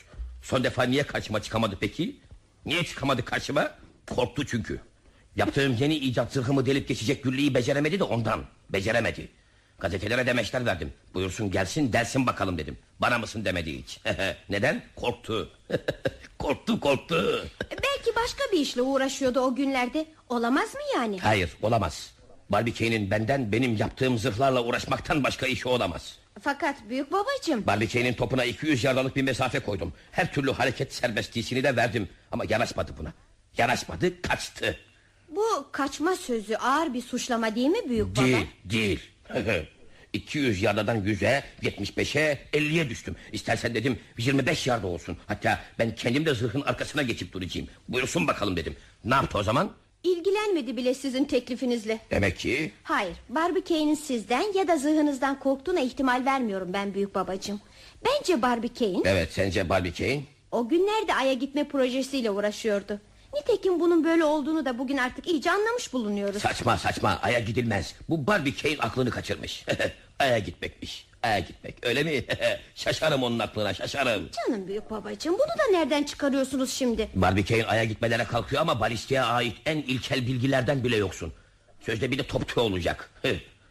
Son 0.43 0.65
defa 0.65 0.83
niye 0.83 1.03
karşıma 1.03 1.43
çıkamadı 1.43 1.77
peki? 1.81 2.17
Niye 2.67 2.85
çıkamadı 2.85 3.25
karşıma? 3.25 3.71
Korktu 4.07 4.47
çünkü. 4.47 4.81
Yaptığım 5.37 5.77
yeni 5.81 5.95
icat 5.95 6.33
zırhımı 6.33 6.67
delip 6.67 6.89
geçecek 6.89 7.25
gülleyi 7.25 7.55
beceremedi 7.55 7.99
de 7.99 8.05
ondan. 8.05 8.45
Beceremedi. 8.71 9.29
Gazetelere 9.79 10.27
demeçler 10.27 10.67
verdim. 10.67 10.93
Buyursun 11.15 11.51
gelsin 11.51 11.93
dersin 11.93 12.27
bakalım 12.27 12.59
dedim. 12.59 12.79
Bana 13.01 13.19
mısın 13.19 13.45
demedi 13.45 13.79
hiç. 13.79 14.01
Neden? 14.49 14.83
Korktu. 14.97 15.51
korktu 16.39 16.81
korktu. 16.81 17.47
Belki 17.71 18.17
başka 18.17 18.45
bir 18.53 18.61
işle 18.61 18.83
uğraşıyordu 18.83 19.41
o 19.41 19.55
günlerde. 19.55 20.07
Olamaz 20.29 20.75
mı 20.75 20.81
yani? 20.95 21.19
Hayır 21.19 21.51
olamaz. 21.63 22.15
Barbie 22.51 22.75
Kane'in 22.75 23.11
benden 23.11 23.53
benim 23.53 23.77
yaptığım 23.77 24.19
zırhlarla 24.19 24.65
uğraşmaktan 24.65 25.25
başka 25.25 25.47
işi 25.47 25.69
olamaz. 25.69 26.19
Fakat 26.41 26.77
büyük 26.89 27.13
babacığım 27.13 27.67
Barbie 27.67 27.89
Kane'in 27.89 28.15
topuna 28.15 28.45
200 28.45 28.85
yardalık 28.85 29.17
bir 29.17 29.23
mesafe 29.23 29.61
koydum. 29.61 29.93
Her 30.11 30.33
türlü 30.33 30.53
hareket 30.53 30.95
serbestliğini 30.95 31.65
de 31.65 31.77
verdim. 31.77 32.09
Ama 32.33 32.45
yanaşmadı 32.49 32.93
buna. 32.99 33.13
Yanaşmadı 33.59 34.23
kaçtı. 34.23 34.77
Bu 35.37 35.67
kaçma 35.73 36.17
sözü 36.17 36.55
ağır 36.55 36.95
bir 36.95 37.03
suçlama 37.03 37.55
değil 37.55 37.69
mi 37.69 37.89
büyük 37.89 38.17
baba? 38.17 38.25
Değil 38.25 38.47
değil. 38.65 39.01
200 40.13 40.63
yardadan 40.63 40.97
100'e 40.97 41.45
75'e 41.63 42.39
50'ye 42.53 42.91
düştüm. 42.91 43.17
İstersen 43.33 43.75
dedim 43.75 43.99
25 44.19 44.67
yarda 44.67 44.87
olsun. 44.87 45.17
Hatta 45.27 45.61
ben 45.79 45.95
kendim 45.95 46.27
de 46.27 46.35
zırhın 46.35 46.61
arkasına 46.61 47.03
geçip 47.03 47.33
duracağım. 47.33 47.69
Buyursun 47.89 48.27
bakalım 48.27 48.57
dedim. 48.57 48.77
Ne 49.05 49.15
yaptı 49.15 49.39
o 49.39 49.43
zaman? 49.43 49.71
İlgilenmedi 50.03 50.77
bile 50.77 50.95
sizin 50.95 51.25
teklifinizle. 51.25 51.99
Demek 52.11 52.39
ki 52.39 52.73
Hayır, 52.83 53.17
Barbie 53.29 53.97
sizden 53.97 54.59
ya 54.59 54.69
da 54.69 54.77
zırhınızdan 54.77 55.39
korktuğuna 55.39 55.81
ihtimal 55.81 56.25
vermiyorum 56.25 56.73
ben 56.73 56.95
büyük 56.95 57.15
babacığım. 57.15 57.61
Bence 58.05 58.43
Barbie 58.43 58.75
Kane 58.75 59.01
evet 59.05 59.33
sence 59.33 59.69
Barbie 59.69 59.93
Kane? 59.93 60.23
o 60.51 60.69
günlerde 60.69 61.15
Ay'a 61.15 61.33
gitme 61.33 61.69
projesiyle 61.69 62.31
uğraşıyordu. 62.31 63.01
Nitekim 63.35 63.81
bunun 63.81 64.05
böyle 64.05 64.25
olduğunu 64.25 64.65
da 64.65 64.79
bugün 64.79 64.97
artık 64.97 65.27
iyice 65.29 65.51
anlamış 65.51 65.93
bulunuyoruz. 65.93 66.43
Saçma 66.43 66.79
saçma 66.79 67.19
aya 67.23 67.41
gidilmez. 67.41 67.95
Bu 68.09 68.27
Barbie 68.27 68.55
Kane 68.57 68.77
aklını 68.79 69.11
kaçırmış. 69.11 69.67
aya 70.19 70.39
gitmekmiş. 70.39 71.07
Aya 71.23 71.39
gitmek 71.39 71.87
öyle 71.87 72.03
mi? 72.03 72.25
şaşarım 72.75 73.23
onun 73.23 73.39
aklına 73.39 73.75
şaşarım. 73.75 74.29
Canım 74.47 74.69
büyük 74.69 74.91
babacığım 74.91 75.35
bunu 75.35 75.75
da 75.75 75.79
nereden 75.79 76.03
çıkarıyorsunuz 76.03 76.71
şimdi? 76.73 77.09
Barbie 77.15 77.45
Kane 77.45 77.65
aya 77.67 77.85
gitmelere 77.85 78.25
kalkıyor 78.25 78.63
ama 78.63 78.81
balistiğe 78.81 79.23
ait 79.23 79.57
en 79.67 79.77
ilkel 79.77 80.27
bilgilerden 80.27 80.85
bile 80.85 80.97
yoksun. 80.97 81.33
Sözde 81.81 82.11
bir 82.11 82.19
de 82.19 82.27
topçu 82.27 82.61
olacak. 82.61 83.11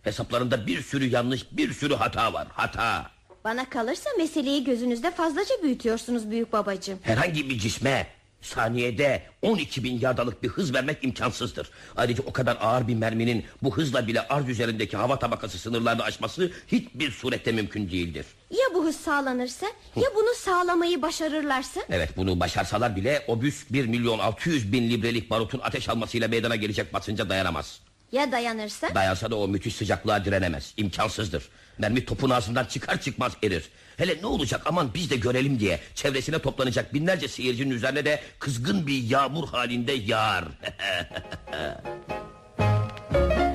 Hesaplarında 0.03 0.67
bir 0.67 0.81
sürü 0.81 1.05
yanlış 1.05 1.45
bir 1.51 1.73
sürü 1.73 1.95
hata 1.95 2.33
var 2.33 2.47
hata. 2.53 3.11
Bana 3.43 3.69
kalırsa 3.69 4.09
meseleyi 4.17 4.63
gözünüzde 4.63 5.11
fazlaca 5.11 5.55
büyütüyorsunuz 5.63 6.31
büyük 6.31 6.53
babacığım. 6.53 6.99
Herhangi 7.01 7.49
bir 7.49 7.59
cisme 7.59 8.07
Saniyede 8.43 9.23
12 9.41 9.83
bin 9.83 9.99
yardalık 9.99 10.43
bir 10.43 10.49
hız 10.49 10.73
vermek 10.73 11.03
imkansızdır. 11.03 11.69
Ayrıca 11.95 12.23
o 12.27 12.33
kadar 12.33 12.57
ağır 12.61 12.87
bir 12.87 12.95
merminin 12.95 13.45
bu 13.63 13.77
hızla 13.77 14.07
bile 14.07 14.27
arz 14.27 14.49
üzerindeki 14.49 14.97
hava 14.97 15.19
tabakası 15.19 15.57
sınırlarını 15.57 16.03
aşması 16.03 16.51
hiçbir 16.67 17.11
surette 17.11 17.51
mümkün 17.51 17.89
değildir. 17.91 18.25
Ya 18.51 18.73
bu 18.73 18.85
hız 18.85 18.95
sağlanırsa 18.95 19.65
ya 19.95 20.09
bunu 20.15 20.35
sağlamayı 20.37 21.01
başarırlarsa 21.01 21.81
Evet 21.89 22.17
bunu 22.17 22.39
başarsalar 22.39 22.95
bile 22.95 23.23
obüs 23.27 23.65
1 23.69 23.85
milyon 23.85 24.19
600 24.19 24.71
bin 24.71 24.89
librelik 24.89 25.29
barutun 25.29 25.59
ateş 25.63 25.89
almasıyla 25.89 26.27
meydana 26.27 26.55
gelecek 26.55 26.93
basınca 26.93 27.29
dayanamaz. 27.29 27.79
Ya 28.13 28.31
dayanırsa 28.31 28.95
Dayansa 28.95 29.31
da 29.31 29.35
o 29.35 29.47
müthiş 29.47 29.75
sıcaklığa 29.75 30.25
direnemez. 30.25 30.73
İmkansızdır. 30.77 31.49
Mermi 31.77 32.05
topun 32.05 32.29
ağzından 32.29 32.65
çıkar 32.65 33.01
çıkmaz 33.01 33.33
erir. 33.43 33.69
Hele 33.97 34.17
ne 34.21 34.25
olacak 34.25 34.61
aman 34.65 34.93
biz 34.93 35.09
de 35.09 35.15
görelim 35.15 35.59
diye 35.59 35.79
çevresine 35.95 36.39
toplanacak 36.39 36.93
binlerce 36.93 37.27
seyircinin 37.27 37.71
üzerine 37.71 38.05
de 38.05 38.21
kızgın 38.39 38.87
bir 38.87 39.03
yağmur 39.03 39.47
halinde 39.47 39.91
yağar. 39.91 40.45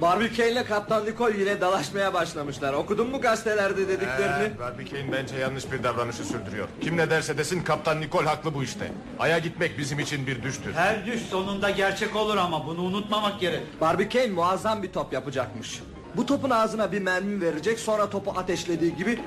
Barbie 0.00 0.50
ile 0.50 0.64
Kaptan 0.64 1.06
Nicole 1.06 1.38
yine 1.38 1.60
dalaşmaya 1.60 2.14
başlamışlar. 2.14 2.72
Okudun 2.72 3.10
mu 3.10 3.20
gazetelerde 3.20 3.88
dediklerini? 3.88 4.44
Ee, 4.56 4.58
Barbie 4.58 4.88
Kane 4.90 5.12
bence 5.12 5.36
yanlış 5.36 5.72
bir 5.72 5.82
davranışı 5.82 6.24
sürdürüyor. 6.24 6.68
Kim 6.80 6.96
ne 6.96 7.10
derse 7.10 7.38
desin 7.38 7.62
Kaptan 7.62 8.00
Nicole 8.00 8.28
haklı 8.28 8.54
bu 8.54 8.62
işte. 8.64 8.92
Aya 9.18 9.38
gitmek 9.38 9.78
bizim 9.78 9.98
için 9.98 10.26
bir 10.26 10.42
düştür. 10.42 10.74
Her 10.74 11.06
düş 11.06 11.22
sonunda 11.22 11.70
gerçek 11.70 12.16
olur 12.16 12.36
ama 12.36 12.66
bunu 12.66 12.80
unutmamak 12.80 13.40
gerek. 13.40 13.62
Barbie 13.80 14.08
Kane 14.08 14.26
muazzam 14.26 14.82
bir 14.82 14.92
top 14.92 15.12
yapacakmış. 15.12 15.80
Bu 16.16 16.26
topun 16.26 16.50
ağzına 16.50 16.92
bir 16.92 17.02
mermi 17.02 17.40
verecek 17.40 17.78
sonra 17.78 18.10
topu 18.10 18.32
ateşlediği 18.36 18.96
gibi 18.96 19.18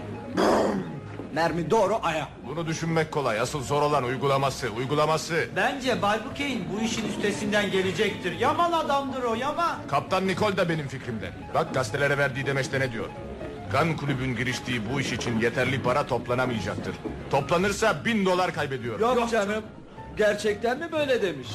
mermi 1.33 1.71
doğru 1.71 1.99
aya. 2.03 2.27
Bunu 2.47 2.67
düşünmek 2.67 3.11
kolay. 3.11 3.39
Asıl 3.39 3.63
zor 3.63 3.81
olan 3.81 4.03
uygulaması. 4.03 4.69
Uygulaması. 4.69 5.45
Bence 5.55 6.01
Bay 6.01 6.19
bu 6.73 6.81
işin 6.81 7.07
üstesinden 7.09 7.71
gelecektir. 7.71 8.39
Yaman 8.39 8.71
adamdır 8.71 9.23
o 9.23 9.35
yaman. 9.35 9.75
Kaptan 9.87 10.27
Nicole 10.27 10.57
da 10.57 10.69
benim 10.69 10.87
fikrimde. 10.87 11.31
Bak 11.53 11.73
gazetelere 11.73 12.17
verdiği 12.17 12.45
demeçte 12.45 12.79
ne 12.79 12.91
diyor? 12.91 13.05
Kan 13.71 13.97
kulübün 13.97 14.35
giriştiği 14.35 14.81
bu 14.93 15.01
iş 15.01 15.13
için 15.13 15.39
yeterli 15.39 15.81
para 15.83 16.05
toplanamayacaktır. 16.05 16.95
Toplanırsa 17.31 18.05
bin 18.05 18.25
dolar 18.25 18.53
kaybediyor. 18.53 18.99
Yok, 18.99 19.31
canım. 19.31 19.63
Gerçekten 20.17 20.79
mi 20.79 20.91
böyle 20.91 21.21
demiş? 21.21 21.47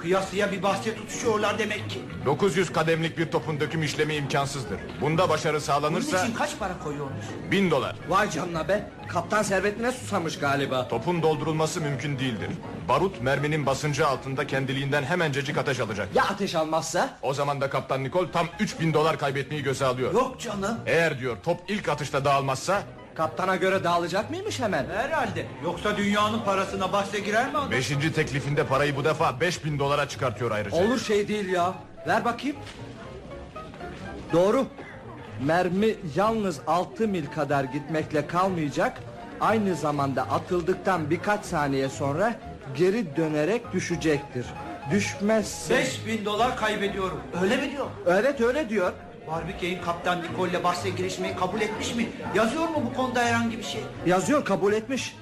Kıyasıya 0.00 0.52
bir 0.52 0.62
bahçe 0.62 0.94
tutuşuyorlar 0.96 1.58
demek 1.58 1.90
ki. 1.90 2.00
900 2.26 2.72
kademlik 2.72 3.18
bir 3.18 3.30
topun 3.30 3.60
döküm 3.60 3.82
işlemi 3.82 4.14
imkansızdır. 4.14 4.78
Bunda 5.00 5.28
başarı 5.28 5.52
Bunun 5.52 5.60
sağlanırsa 5.64 6.24
için 6.24 6.34
kaç 6.34 6.58
para 6.58 6.78
koyuyormuş? 6.78 7.24
bin 7.50 7.70
dolar. 7.70 7.96
Vay 8.08 8.30
canına 8.30 8.68
be. 8.68 8.90
Kaptan 9.08 9.42
servetine 9.42 9.92
susamış 9.92 10.38
galiba. 10.38 10.88
Topun 10.88 11.22
doldurulması 11.22 11.80
mümkün 11.80 12.18
değildir. 12.18 12.48
Barut 12.88 13.22
merminin 13.22 13.66
basıncı 13.66 14.06
altında 14.06 14.46
kendiliğinden 14.46 15.02
hemencecik 15.02 15.58
ateş 15.58 15.80
alacak. 15.80 16.08
Ya 16.14 16.24
ateş 16.24 16.54
almazsa? 16.54 17.18
O 17.22 17.34
zaman 17.34 17.60
da 17.60 17.70
Kaptan 17.70 18.04
Nicole 18.04 18.30
tam 18.32 18.46
3000 18.60 18.94
dolar 18.94 19.18
kaybetmeyi 19.18 19.62
göze 19.62 19.84
alıyor. 19.86 20.12
Yok 20.14 20.40
canım. 20.40 20.78
Eğer 20.86 21.18
diyor 21.20 21.36
top 21.44 21.60
ilk 21.68 21.88
atışta 21.88 22.24
dağılmazsa 22.24 22.82
Kaptana 23.14 23.56
göre 23.56 23.84
dağılacak 23.84 24.30
mıymış 24.30 24.60
hemen? 24.60 24.86
Herhalde. 24.94 25.46
Yoksa 25.64 25.96
dünyanın 25.96 26.40
parasına 26.40 26.92
bahse 26.92 27.20
girer 27.20 27.50
mi 27.50 27.58
adam? 27.58 27.70
Beşinci 27.70 28.12
teklifinde 28.12 28.66
parayı 28.66 28.96
bu 28.96 29.04
defa 29.04 29.40
5000 29.40 29.78
dolara 29.78 30.08
çıkartıyor 30.08 30.50
ayrıca. 30.50 30.76
Olur 30.76 30.98
şey 30.98 31.28
değil 31.28 31.48
ya. 31.48 31.74
Ver 32.06 32.24
bakayım. 32.24 32.56
Doğru. 34.32 34.66
Mermi 35.44 35.94
yalnız 36.16 36.60
6 36.66 37.08
mil 37.08 37.26
kadar 37.26 37.64
gitmekle 37.64 38.26
kalmayacak. 38.26 39.00
Aynı 39.40 39.74
zamanda 39.74 40.22
atıldıktan 40.22 41.10
birkaç 41.10 41.44
saniye 41.44 41.88
sonra 41.88 42.34
geri 42.76 43.16
dönerek 43.16 43.72
düşecektir. 43.72 44.46
Düşmezse... 44.90 45.74
5000 45.74 46.24
dolar 46.24 46.56
kaybediyorum. 46.56 47.20
Öyle 47.42 47.56
mi 47.56 47.70
diyor? 47.70 47.86
Evet 48.06 48.40
öyle 48.40 48.68
diyor. 48.68 48.92
Barbie 49.30 49.56
Kane 49.60 49.80
Kaptan 49.80 50.22
Nicole'le 50.22 50.64
bahse 50.64 50.90
girişmeyi 50.90 51.36
kabul 51.36 51.60
etmiş 51.60 51.94
mi? 51.94 52.08
Yazıyor 52.34 52.68
mu 52.68 52.82
bu 52.90 52.94
konuda 52.94 53.24
herhangi 53.24 53.58
bir 53.58 53.62
şey? 53.62 53.80
Yazıyor 54.06 54.44
kabul 54.44 54.72
etmiş. 54.72 55.16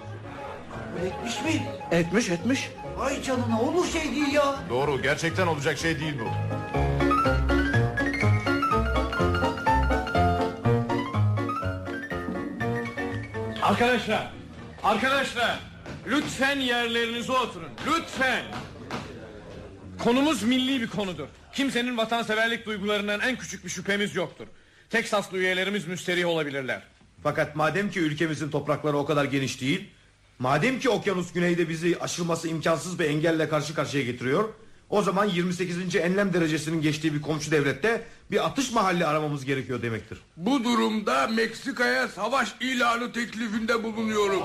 Kabul 0.73 1.07
etmiş 1.07 1.43
mi? 1.43 1.67
Etmiş 1.91 2.29
etmiş. 2.31 2.71
Vay 2.97 3.23
canına 3.23 3.61
olur 3.63 3.87
şey 3.87 4.03
değil 4.03 4.33
ya. 4.33 4.55
Doğru 4.71 5.03
gerçekten 5.03 5.47
olacak 5.47 5.79
şey 5.79 6.01
değil 6.01 6.15
bu. 6.21 6.29
Arkadaşlar, 13.63 14.33
arkadaşlar 14.85 15.59
lütfen 16.07 16.61
yerlerinize 16.61 17.33
oturun. 17.33 17.71
Lütfen. 17.87 18.43
Konumuz 20.05 20.43
milli 20.43 20.81
bir 20.83 20.89
konudur. 20.89 21.27
Kimsenin 21.53 21.97
vatanseverlik 21.97 22.67
duygularından 22.67 23.21
en 23.21 23.37
küçük 23.37 23.65
bir 23.65 23.71
şüphemiz 23.71 24.17
yoktur. 24.17 24.47
Teksaslı 24.91 25.39
üyelerimiz 25.39 25.87
müsterih 25.87 26.27
olabilirler. 26.27 26.83
Fakat 27.23 27.57
madem 27.57 27.91
ki 27.91 28.01
ülkemizin 28.01 28.51
toprakları 28.51 28.97
o 28.97 29.07
kadar 29.07 29.25
geniş 29.25 29.61
değil, 29.61 29.91
madem 30.39 30.79
ki 30.79 30.91
okyanus 30.91 31.33
güneyde 31.33 31.69
bizi 31.69 31.99
aşılması 32.01 32.49
imkansız 32.49 32.99
bir 32.99 33.05
engelle 33.05 33.49
karşı 33.49 33.75
karşıya 33.75 34.05
getiriyor, 34.05 34.49
o 34.91 35.03
zaman 35.03 35.25
28. 35.25 35.97
enlem 35.97 36.33
derecesinin 36.33 36.83
geçtiği 36.83 37.15
bir 37.15 37.23
komşu 37.23 37.51
devlette 37.51 38.05
bir 38.31 38.47
atış 38.47 38.73
mahalli 38.73 39.07
aramamız 39.07 39.45
gerekiyor 39.45 39.83
demektir. 39.83 40.19
Bu 40.37 40.65
durumda 40.65 41.27
Meksika'ya 41.27 42.09
savaş 42.09 42.55
ilanı 42.61 43.13
teklifinde 43.13 43.85
bulunuyorum. 43.85 44.43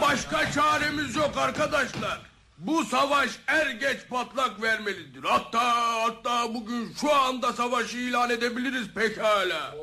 Başka 0.00 0.52
çaremiz 0.52 1.16
yok 1.16 1.32
arkadaşlar. 1.36 2.35
Bu 2.58 2.84
savaş 2.84 3.30
er 3.46 3.70
geç 3.70 3.98
patlak 4.10 4.62
vermelidir. 4.62 5.24
Hatta 5.24 5.62
hatta 6.02 6.54
bugün 6.54 6.94
şu 7.00 7.14
anda 7.14 7.52
savaşı 7.52 7.96
ilan 7.96 8.30
edebiliriz 8.30 8.88
pekala. 8.94 9.74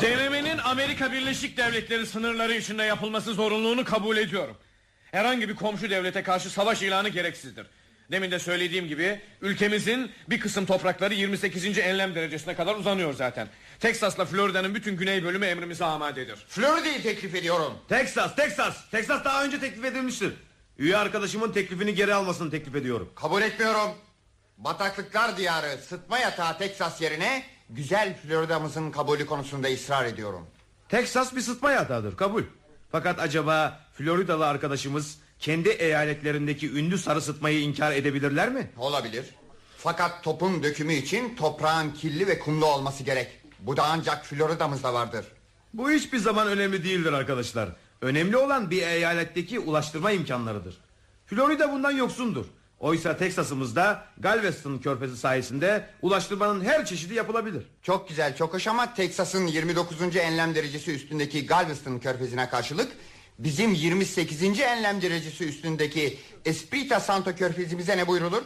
Denemenin 0.00 0.58
Amerika 0.58 1.12
Birleşik 1.12 1.56
Devletleri 1.56 2.06
sınırları 2.06 2.54
içinde 2.54 2.82
yapılması 2.82 3.34
zorunluluğunu 3.34 3.84
kabul 3.84 4.16
ediyorum. 4.16 4.56
Herhangi 5.10 5.48
bir 5.48 5.56
komşu 5.56 5.90
devlete 5.90 6.22
karşı 6.22 6.50
savaş 6.50 6.82
ilanı 6.82 7.08
gereksizdir. 7.08 7.66
Demin 8.10 8.30
de 8.30 8.38
söylediğim 8.38 8.88
gibi 8.88 9.20
ülkemizin 9.42 10.10
bir 10.30 10.40
kısım 10.40 10.66
toprakları 10.66 11.14
28. 11.14 11.78
enlem 11.78 12.14
derecesine 12.14 12.54
kadar 12.54 12.74
uzanıyor 12.74 13.14
zaten. 13.14 13.48
Teksas'la 13.80 14.24
Florida'nın 14.24 14.74
bütün 14.74 14.96
güney 14.96 15.24
bölümü 15.24 15.46
emrimize 15.46 15.84
amadedir. 15.84 16.36
Florida'yı 16.48 17.02
teklif 17.02 17.34
ediyorum. 17.34 17.78
Teksas, 17.88 18.36
Teksas. 18.36 18.90
Teksas 18.90 19.24
daha 19.24 19.44
önce 19.44 19.60
teklif 19.60 19.84
edilmiştir. 19.84 20.32
Üye 20.78 20.96
arkadaşımın 20.96 21.52
teklifini 21.52 21.94
geri 21.94 22.14
almasını 22.14 22.50
teklif 22.50 22.74
ediyorum. 22.76 23.08
Kabul 23.14 23.42
etmiyorum. 23.42 23.90
Bataklıklar 24.58 25.36
diyarı 25.36 25.78
sıtma 25.88 26.18
yatağı 26.18 26.58
Teksas 26.58 27.00
yerine 27.00 27.42
güzel 27.70 28.18
Florida'mızın 28.22 28.90
kabulü 28.90 29.26
konusunda 29.26 29.68
ısrar 29.68 30.04
ediyorum. 30.04 30.46
Teksas 30.88 31.36
bir 31.36 31.40
sıtma 31.40 31.72
yatağıdır 31.72 32.16
kabul. 32.16 32.42
Fakat 32.92 33.20
acaba 33.20 33.80
Floridalı 33.94 34.46
arkadaşımız 34.46 35.18
kendi 35.38 35.68
eyaletlerindeki 35.68 36.72
ünlü 36.72 36.98
sarı 36.98 37.20
sıtmayı 37.20 37.60
inkar 37.60 37.92
edebilirler 37.92 38.48
mi? 38.48 38.70
Olabilir. 38.76 39.24
Fakat 39.78 40.24
topun 40.24 40.62
dökümü 40.62 40.92
için 40.92 41.36
toprağın 41.36 41.90
kirli 41.90 42.26
ve 42.26 42.38
kumlu 42.38 42.66
olması 42.66 43.02
gerek. 43.02 43.40
Bu 43.58 43.76
da 43.76 43.82
ancak 43.86 44.26
Florida'mızda 44.26 44.94
vardır. 44.94 45.24
Bu 45.74 45.90
hiçbir 45.90 46.18
zaman 46.18 46.46
önemli 46.46 46.84
değildir 46.84 47.12
arkadaşlar. 47.12 47.68
Önemli 48.02 48.36
olan 48.36 48.70
bir 48.70 48.82
eyaletteki 48.82 49.58
ulaştırma 49.58 50.10
imkanlarıdır. 50.10 50.78
Florida 51.26 51.72
bundan 51.72 51.90
yoksundur. 51.90 52.46
Oysa 52.80 53.16
Teksas'ımızda 53.16 54.04
Galveston 54.18 54.78
körfezi 54.78 55.16
sayesinde 55.16 55.88
ulaştırmanın 56.02 56.64
her 56.64 56.86
çeşidi 56.86 57.14
yapılabilir. 57.14 57.62
Çok 57.82 58.08
güzel 58.08 58.36
çok 58.36 58.54
hoş 58.54 58.66
ama 58.66 58.94
Teksas'ın 58.94 59.46
29. 59.46 60.16
enlem 60.16 60.54
derecesi 60.54 60.92
üstündeki 60.94 61.46
Galveston 61.46 61.98
körfezine 61.98 62.48
karşılık 62.48 62.92
bizim 63.38 63.74
28. 63.74 64.60
enlem 64.60 65.02
derecesi 65.02 65.44
üstündeki 65.44 66.18
Espirita 66.44 67.00
Santo 67.00 67.34
körfezimize 67.34 67.96
ne 67.96 68.06
buyrulur? 68.06 68.42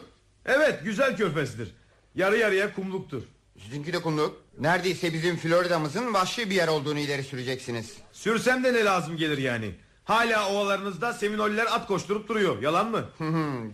Evet 0.46 0.84
güzel 0.84 1.16
körfezdir. 1.16 1.74
Yarı 2.14 2.38
yarıya 2.38 2.74
kumluktur. 2.74 3.22
Sizinki 3.64 3.92
de 3.92 4.02
kumluk. 4.02 4.42
Neredeyse 4.58 5.12
bizim 5.12 5.36
Florida'mızın 5.36 6.14
vahşi 6.14 6.50
bir 6.50 6.54
yer 6.54 6.68
olduğunu 6.68 6.98
ileri 6.98 7.24
süreceksiniz. 7.24 7.92
Sürsem 8.12 8.64
de 8.64 8.72
ne 8.72 8.84
lazım 8.84 9.16
gelir 9.16 9.38
yani? 9.38 9.74
Hala 10.04 10.48
ovalarınızda 10.48 11.12
Seminoller 11.12 11.66
at 11.66 11.86
koşturup 11.86 12.28
duruyor. 12.28 12.62
Yalan 12.62 12.90
mı? 12.90 13.04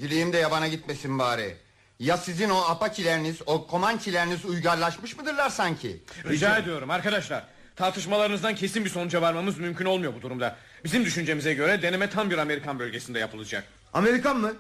Güleyim 0.01 0.33
de 0.33 0.39
yabana 0.39 0.69
gitmesin 0.69 1.19
bari. 1.19 1.57
Ya 1.99 2.17
sizin 2.17 2.49
o 2.51 2.57
apaçileriniz, 2.57 3.37
o 3.47 3.67
komançileriniz 3.67 4.45
uygarlaşmış 4.45 5.17
mıdırlar 5.17 5.51
sanki? 5.51 6.03
Rica 6.29 6.59
ediyorum 6.59 6.91
arkadaşlar. 6.91 7.45
Tartışmalarınızdan 7.77 8.55
kesin 8.55 8.85
bir 8.85 8.91
sonuca 8.91 9.23
varmamız 9.23 9.59
mümkün 9.59 9.85
olmuyor 9.85 10.15
bu 10.15 10.23
durumda. 10.23 10.57
Bizim 10.85 11.05
düşüncemize 11.05 11.55
göre 11.55 11.83
deneme 11.83 12.11
tam 12.11 12.31
bir 12.31 12.39
Amerikan 12.39 12.79
bölgesinde 12.79 13.19
yapılacak. 13.19 13.65
Amerikan 13.93 14.37
mı? 14.37 14.53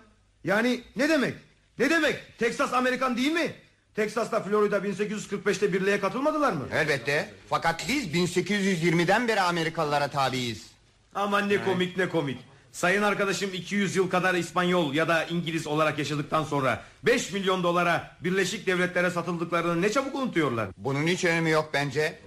Yani 0.45 0.81
ne 0.97 1.09
demek? 1.09 1.35
Ne 1.79 1.91
demek? 1.91 2.38
Teksas 2.38 2.73
Amerikan 2.73 3.17
değil 3.17 3.33
mi? 3.33 3.53
Teksas'ta 3.98 4.40
Florida 4.40 4.76
1845'te 4.76 5.72
birliğe 5.72 6.00
katılmadılar 6.00 6.52
mı? 6.52 6.64
Elbette. 6.72 7.30
Fakat 7.48 7.88
biz 7.88 8.06
1820'den 8.06 9.28
beri 9.28 9.40
Amerikalılara 9.40 10.08
tabiiz. 10.08 10.66
Aman 11.14 11.48
ne 11.48 11.64
komik 11.64 11.96
ne 11.96 12.08
komik. 12.08 12.38
Sayın 12.72 13.02
arkadaşım 13.02 13.50
200 13.54 13.96
yıl 13.96 14.11
kadar 14.11 14.34
İspanyol 14.34 14.94
ya 14.94 15.08
da 15.08 15.24
İngiliz 15.24 15.66
olarak 15.66 15.98
yaşadıktan 15.98 16.44
sonra 16.44 16.82
5 17.02 17.32
milyon 17.32 17.62
dolara 17.62 18.16
Birleşik 18.20 18.66
Devletlere 18.66 19.11
satıldıklarını 19.11 19.82
ne 19.82 19.92
çabuk 19.92 20.14
unutuyorlar. 20.14 20.68
Bunun 20.76 21.06
hiç 21.06 21.24
önemi 21.24 21.50
yok 21.50 21.70
bence. 21.74 22.18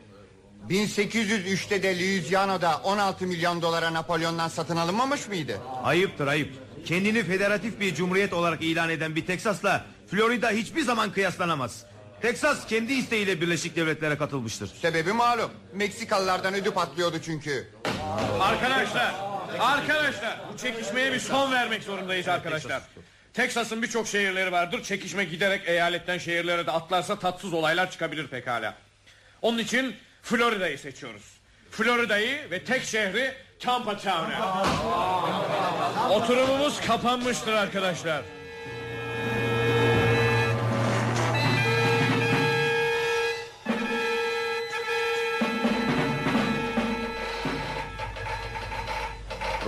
1803'te 0.69 1.83
de 1.83 1.99
Louisiana'da 1.99 2.81
16 2.83 3.27
milyon 3.27 3.61
dolara 3.61 3.93
Napolyon'dan 3.93 4.47
satın 4.47 4.77
alınmamış 4.77 5.27
mıydı? 5.27 5.59
Ayıptır 5.83 6.27
ayıp. 6.27 6.53
Kendini 6.85 7.23
federatif 7.23 7.79
bir 7.79 7.95
cumhuriyet 7.95 8.33
olarak 8.33 8.61
ilan 8.61 8.89
eden 8.89 9.15
bir 9.15 9.25
Teksas'la 9.25 9.85
Florida 10.11 10.49
hiçbir 10.49 10.81
zaman 10.81 11.11
kıyaslanamaz. 11.11 11.85
Teksas 12.21 12.67
kendi 12.67 12.93
isteğiyle 12.93 13.41
Birleşik 13.41 13.75
Devletlere 13.75 14.17
katılmıştır. 14.17 14.67
Sebebi 14.81 15.13
malum. 15.13 15.51
Meksikalılardan 15.73 16.53
ödü 16.53 16.71
patlıyordu 16.71 17.15
çünkü. 17.25 17.67
Arkadaşlar, 18.39 19.13
arkadaşlar 19.59 20.39
bu 20.53 20.57
çekişmeye 20.57 21.13
bir 21.13 21.19
son 21.19 21.51
vermek 21.51 21.83
zorundayız 21.83 22.27
arkadaşlar. 22.27 22.81
Teksas'ın 23.33 23.81
birçok 23.83 24.07
şehirleri 24.07 24.51
vardır. 24.51 24.83
Çekişme 24.83 25.23
giderek 25.23 25.67
eyaletten 25.67 26.17
şehirlere 26.17 26.67
de 26.67 26.71
atlarsa 26.71 27.19
tatsız 27.19 27.53
olaylar 27.53 27.91
çıkabilir 27.91 28.27
pekala. 28.27 28.73
Onun 29.41 29.57
için 29.57 29.95
Florida'yı 30.21 30.79
seçiyoruz. 30.79 31.23
Florida'yı 31.71 32.51
ve 32.51 32.63
tek 32.63 32.83
şehri 32.83 33.33
Tampa 33.59 33.97
Town'u. 33.97 34.65
Oturumumuz 36.09 36.81
kapanmıştır 36.81 37.53
arkadaşlar. 37.53 38.21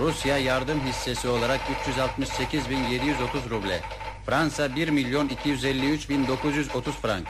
Rusya 0.04 0.38
yardım 0.38 0.80
hissesi 0.80 1.28
olarak 1.28 1.60
368.730 1.86 3.50
ruble. 3.50 3.80
Fransa 4.26 4.76
1 4.76 4.88
milyon 4.88 5.28
253.930 5.28 6.90
frank. 6.90 7.26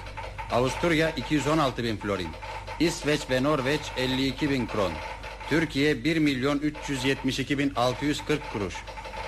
Avusturya 0.52 1.10
216.000 1.10 1.96
florin. 1.96 2.28
İsveç 2.80 3.30
ve 3.30 3.42
Norveç 3.42 3.80
52.000 3.96 4.66
kron. 4.66 4.92
Türkiye 5.50 6.04
1 6.04 6.18
milyon 6.18 6.58
372.640 6.58 8.38
kuruş. 8.52 8.74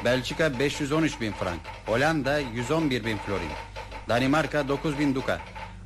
Belçika 0.05 0.47
513.000 0.47 1.33
frank. 1.33 1.61
Hollanda 1.87 2.41
111.000 2.41 3.17
florin. 3.19 3.51
Danimarka 4.09 4.61
9.000 4.61 5.15
duka. 5.15 5.41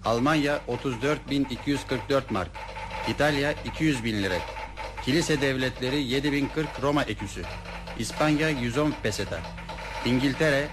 Almanya 0.05 0.61
34.244 0.69 2.23
mark. 2.31 2.51
İtalya 3.09 3.53
200.000 3.53 4.23
lira. 4.23 4.60
Kilise 5.05 5.41
devletleri 5.41 6.03
7040 6.03 6.69
Roma 6.83 7.03
eküsü. 7.03 7.43
İspanya 7.99 8.49
110 8.49 8.95
peseta. 9.03 9.39
İngiltere 10.07 10.69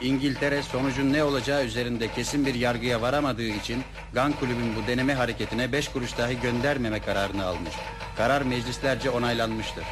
İngiltere 0.00 0.62
sonucun 0.62 1.12
ne 1.12 1.24
olacağı 1.24 1.64
üzerinde 1.64 2.08
kesin 2.12 2.46
bir 2.46 2.54
yargıya 2.54 3.02
varamadığı 3.02 3.48
için 3.48 3.82
Gan 4.12 4.32
Kulübün 4.32 4.76
bu 4.76 4.86
deneme 4.86 5.14
hareketine 5.14 5.72
5 5.72 5.88
kuruş 5.88 6.18
dahi 6.18 6.40
göndermeme 6.40 7.00
kararını 7.00 7.46
almış. 7.46 7.72
Karar 8.16 8.42
meclislerce 8.42 9.10
onaylanmıştır. 9.10 9.84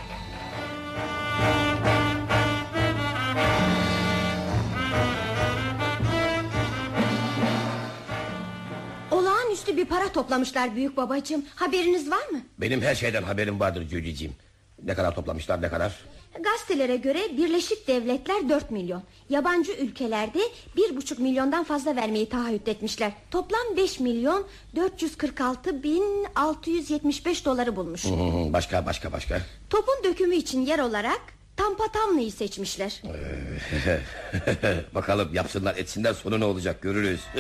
Olağanüstü 9.47 9.77
bir 9.77 9.85
para 9.85 10.13
toplamışlar 10.13 10.77
büyük 10.77 10.97
babacığım. 10.97 11.45
Haberiniz 11.55 12.11
var 12.11 12.29
mı? 12.29 12.41
Benim 12.59 12.83
her 12.83 12.95
şeyden 12.95 13.23
haberim 13.23 13.61
vardır 13.61 13.89
Cüceciğim. 13.89 14.35
Ne 14.83 14.95
kadar 14.95 15.15
toplamışlar 15.15 15.63
ne 15.63 15.69
kadar? 15.69 15.93
Gazetelere 16.41 16.97
göre 16.97 17.37
Birleşik 17.37 17.89
Devletler 17.89 18.49
4 18.49 18.71
milyon. 18.71 19.03
Yabancı 19.29 19.73
ülkelerde 19.73 20.39
1,5 20.77 21.23
milyondan 21.23 21.65
fazla 21.65 21.97
vermeyi 21.97 22.29
taahhüt 22.29 22.69
etmişler. 22.69 23.13
Toplam 23.31 23.77
5 23.77 24.01
milyon 24.01 24.47
446 24.77 25.83
bin 25.83 26.27
675 26.35 27.45
doları 27.45 27.77
bulmuş. 27.77 28.05
Hı, 28.05 28.53
başka 28.53 28.87
başka 28.87 29.13
başka. 29.13 29.41
Topun 29.71 30.05
dökümü 30.05 30.35
için 30.35 30.67
yer 30.67 30.79
olarak 30.79 31.21
Tampa 31.57 31.85
Tamlı'yı 31.93 32.33
seçmişler. 32.33 33.03
Bakalım 34.95 35.35
yapsınlar 35.35 35.77
etsinler 35.77 36.15
sonu 36.15 36.41
ne 36.41 36.45
olacak 36.45 36.83
görürüz. 36.83 37.21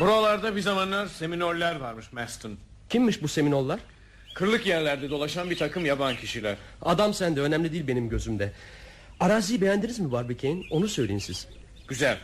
Buralarda 0.00 0.56
bir 0.56 0.60
zamanlar 0.60 1.06
seminoller 1.06 1.76
varmış 1.76 2.12
Maston. 2.12 2.58
Kimmiş 2.88 3.22
bu 3.22 3.28
seminollar? 3.28 3.80
Kırlık 4.34 4.66
yerlerde 4.66 5.10
dolaşan 5.10 5.50
bir 5.50 5.58
takım 5.58 5.86
yaban 5.86 6.16
kişiler. 6.16 6.56
Adam 6.82 7.14
sende 7.14 7.40
önemli 7.40 7.72
değil 7.72 7.86
benim 7.88 8.08
gözümde. 8.08 8.52
Araziyi 9.20 9.60
beğendiniz 9.60 9.98
mi 9.98 10.12
Barbicane? 10.12 10.62
Onu 10.70 10.88
söyleyin 10.88 11.18
siz. 11.18 11.48
Güzel. 11.88 12.18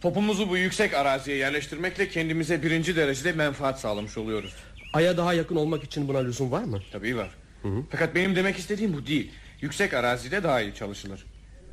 Topumuzu 0.00 0.48
bu 0.48 0.56
yüksek 0.56 0.94
araziye 0.94 1.36
yerleştirmekle 1.36 2.08
kendimize 2.08 2.62
birinci 2.62 2.96
derecede 2.96 3.32
menfaat 3.32 3.80
sağlamış 3.80 4.18
oluyoruz. 4.18 4.54
Ay'a 4.92 5.16
daha 5.16 5.34
yakın 5.34 5.56
olmak 5.56 5.84
için 5.84 6.08
buna 6.08 6.18
lüzum 6.18 6.50
var 6.50 6.64
mı? 6.64 6.82
Tabii 6.92 7.16
var. 7.16 7.30
Fakat 7.90 8.14
benim 8.14 8.36
demek 8.36 8.58
istediğim 8.58 8.92
bu 8.92 9.06
değil. 9.06 9.30
Yüksek 9.60 9.94
arazide 9.94 10.42
daha 10.42 10.60
iyi 10.60 10.74
çalışılır. 10.74 11.24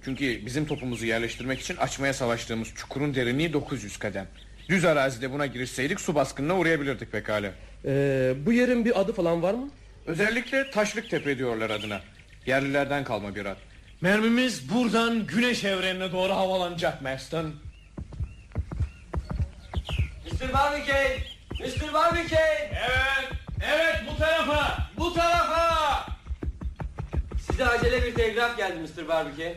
Çünkü 0.06 0.46
bizim 0.46 0.66
topumuzu 0.66 1.06
yerleştirmek 1.06 1.60
için 1.60 1.78
açmaya 1.78 2.14
savaştığımız 2.14 2.68
çukurun 2.76 3.16
derinliği 3.16 3.54
900 3.54 3.98
kadem. 3.98 4.28
Düz 4.70 4.86
arazide 4.86 5.32
buna 5.32 5.46
girişseydik 5.46 6.02
su 6.02 6.16
baskınına 6.16 6.58
uğrayabilirdik 6.58 7.12
pekala. 7.12 7.52
Ee, 7.86 8.34
bu 8.46 8.54
yerin 8.54 8.86
bir 8.86 9.00
adı 9.02 9.14
falan 9.14 9.44
var 9.44 9.54
mı? 9.54 9.70
Özellikle 10.06 10.72
Taşlık 10.72 11.10
Tepe 11.10 11.38
diyorlar 11.38 11.70
adına. 11.70 12.02
Yerlilerden 12.46 13.04
kalma 13.04 13.36
bir 13.36 13.46
ad. 13.46 13.58
Mermimiz 14.02 14.70
buradan 14.74 15.28
güneş 15.28 15.64
evrenine 15.64 16.12
doğru 16.12 16.34
havalanacak 16.34 17.02
Maston. 17.02 17.54
Mr. 20.26 20.54
Barbicane! 20.54 21.18
Mr. 21.60 21.94
Barbicane! 21.94 22.72
Evet, 22.72 23.32
evet 23.74 23.96
bu 24.12 24.18
tarafa, 24.18 24.78
bu 24.98 25.14
tarafa! 25.14 26.06
Size 27.52 27.66
acele 27.68 28.04
bir 28.06 28.16
telgraf 28.16 28.58
geldi 28.58 28.78
Mr. 28.80 29.08
Barbicane. 29.08 29.56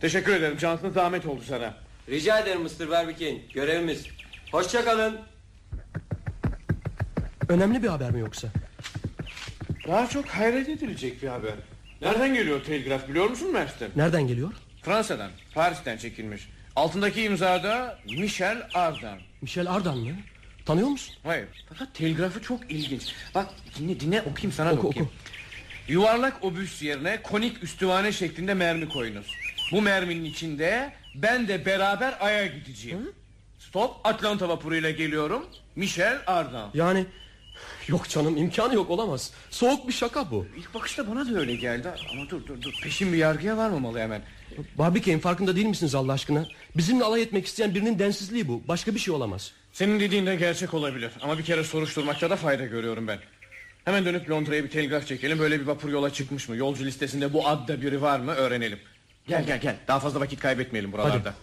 Teşekkür 0.00 0.32
ederim. 0.32 0.58
Cansın 0.58 0.90
zahmet 0.90 1.26
oldu 1.26 1.42
sana. 1.48 1.85
Rica 2.08 2.38
ederim 2.38 2.62
Mr. 2.62 2.90
Barbicane. 2.90 3.38
Görevimiz. 3.54 4.06
Hoşça 4.52 4.84
kalın. 4.84 5.18
Önemli 7.48 7.82
bir 7.82 7.88
haber 7.88 8.10
mi 8.10 8.20
yoksa? 8.20 8.48
Daha 9.88 10.08
çok 10.08 10.26
hayret 10.28 10.68
edilecek 10.68 11.22
bir 11.22 11.28
haber. 11.28 11.54
Nereden 12.02 12.34
geliyor 12.34 12.64
telgraf 12.64 13.08
biliyor 13.08 13.30
musun 13.30 13.52
Mert'ten? 13.52 13.90
Nereden 13.96 14.26
geliyor? 14.26 14.52
Fransa'dan, 14.82 15.30
Paris'ten 15.54 15.96
çekilmiş. 15.96 16.48
Altındaki 16.76 17.22
imzada 17.22 17.98
Michel 18.18 18.68
Ardan. 18.74 19.18
Michel 19.42 19.70
Ardan 19.70 19.98
mı? 19.98 20.10
Tanıyor 20.66 20.88
musun? 20.88 21.14
Hayır. 21.22 21.46
Fakat 21.68 21.94
telgrafı 21.94 22.42
çok 22.42 22.70
ilginç. 22.70 23.14
Bak 23.34 23.48
dinle 23.78 24.00
dinle 24.00 24.22
okuyayım 24.22 24.52
sana 24.52 24.72
Oku, 24.72 24.82
da 24.82 24.86
okuyayım. 24.86 25.12
Yuvarlak 25.88 26.44
obüs 26.44 26.82
yerine 26.82 27.22
konik 27.22 27.62
üstüvane 27.62 28.12
şeklinde 28.12 28.54
mermi 28.54 28.88
koyunuz. 28.88 29.26
Bu 29.72 29.82
merminin 29.82 30.24
içinde 30.24 30.92
ben 31.22 31.48
de 31.48 31.66
beraber 31.66 32.14
Ay'a 32.20 32.46
gideceğim. 32.46 33.12
Stop 33.58 33.96
Atlanta 34.04 34.48
vapuruyla 34.48 34.90
geliyorum. 34.90 35.46
Michel 35.76 36.18
Ardan. 36.26 36.70
Yani 36.74 37.06
yok 37.88 38.08
canım 38.08 38.36
imkanı 38.36 38.74
yok 38.74 38.90
olamaz. 38.90 39.32
Soğuk 39.50 39.88
bir 39.88 39.92
şaka 39.92 40.30
bu. 40.30 40.46
İlk 40.56 40.74
bakışta 40.74 41.10
bana 41.10 41.34
da 41.34 41.38
öyle 41.38 41.56
geldi 41.56 41.88
ama 42.12 42.30
dur 42.30 42.46
dur 42.46 42.62
dur 42.62 42.72
peşin 42.82 43.12
bir 43.12 43.18
yargıya 43.18 43.56
varmamalı 43.56 43.98
hemen. 43.98 44.22
Barbicane 44.78 45.20
farkında 45.20 45.56
değil 45.56 45.66
misiniz 45.66 45.94
Allah 45.94 46.12
aşkına? 46.12 46.46
Bizimle 46.76 47.04
alay 47.04 47.22
etmek 47.22 47.46
isteyen 47.46 47.74
birinin 47.74 47.98
densizliği 47.98 48.48
bu. 48.48 48.62
Başka 48.68 48.94
bir 48.94 49.00
şey 49.00 49.14
olamaz. 49.14 49.52
Senin 49.72 50.00
dediğin 50.00 50.26
de 50.26 50.36
gerçek 50.36 50.74
olabilir 50.74 51.10
ama 51.22 51.38
bir 51.38 51.44
kere 51.44 51.64
soruşturmakta 51.64 52.30
da 52.30 52.36
fayda 52.36 52.66
görüyorum 52.66 53.08
ben. 53.08 53.18
Hemen 53.84 54.04
dönüp 54.04 54.30
Londra'ya 54.30 54.64
bir 54.64 54.70
telgraf 54.70 55.06
çekelim 55.06 55.38
böyle 55.38 55.60
bir 55.60 55.66
vapur 55.66 55.88
yola 55.88 56.12
çıkmış 56.12 56.48
mı? 56.48 56.56
Yolcu 56.56 56.84
listesinde 56.84 57.32
bu 57.32 57.48
adda 57.48 57.82
biri 57.82 58.02
var 58.02 58.20
mı 58.20 58.32
öğrenelim. 58.32 58.78
Gel 59.26 59.44
gel 59.46 59.60
gel 59.60 59.76
daha 59.88 60.00
fazla 60.00 60.20
vakit 60.20 60.40
kaybetmeyelim 60.40 60.92
buralarda. 60.92 61.34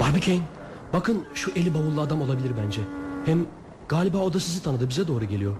Barbicane 0.00 0.40
bakın 0.92 1.26
şu 1.34 1.50
eli 1.56 1.74
bavullu 1.74 2.00
adam 2.00 2.22
olabilir 2.22 2.52
bence. 2.64 2.80
Hem 3.26 3.46
galiba 3.88 4.18
o 4.18 4.32
da 4.32 4.40
sizi 4.40 4.62
tanıdı 4.62 4.88
bize 4.88 5.08
doğru 5.08 5.24
geliyor. 5.24 5.56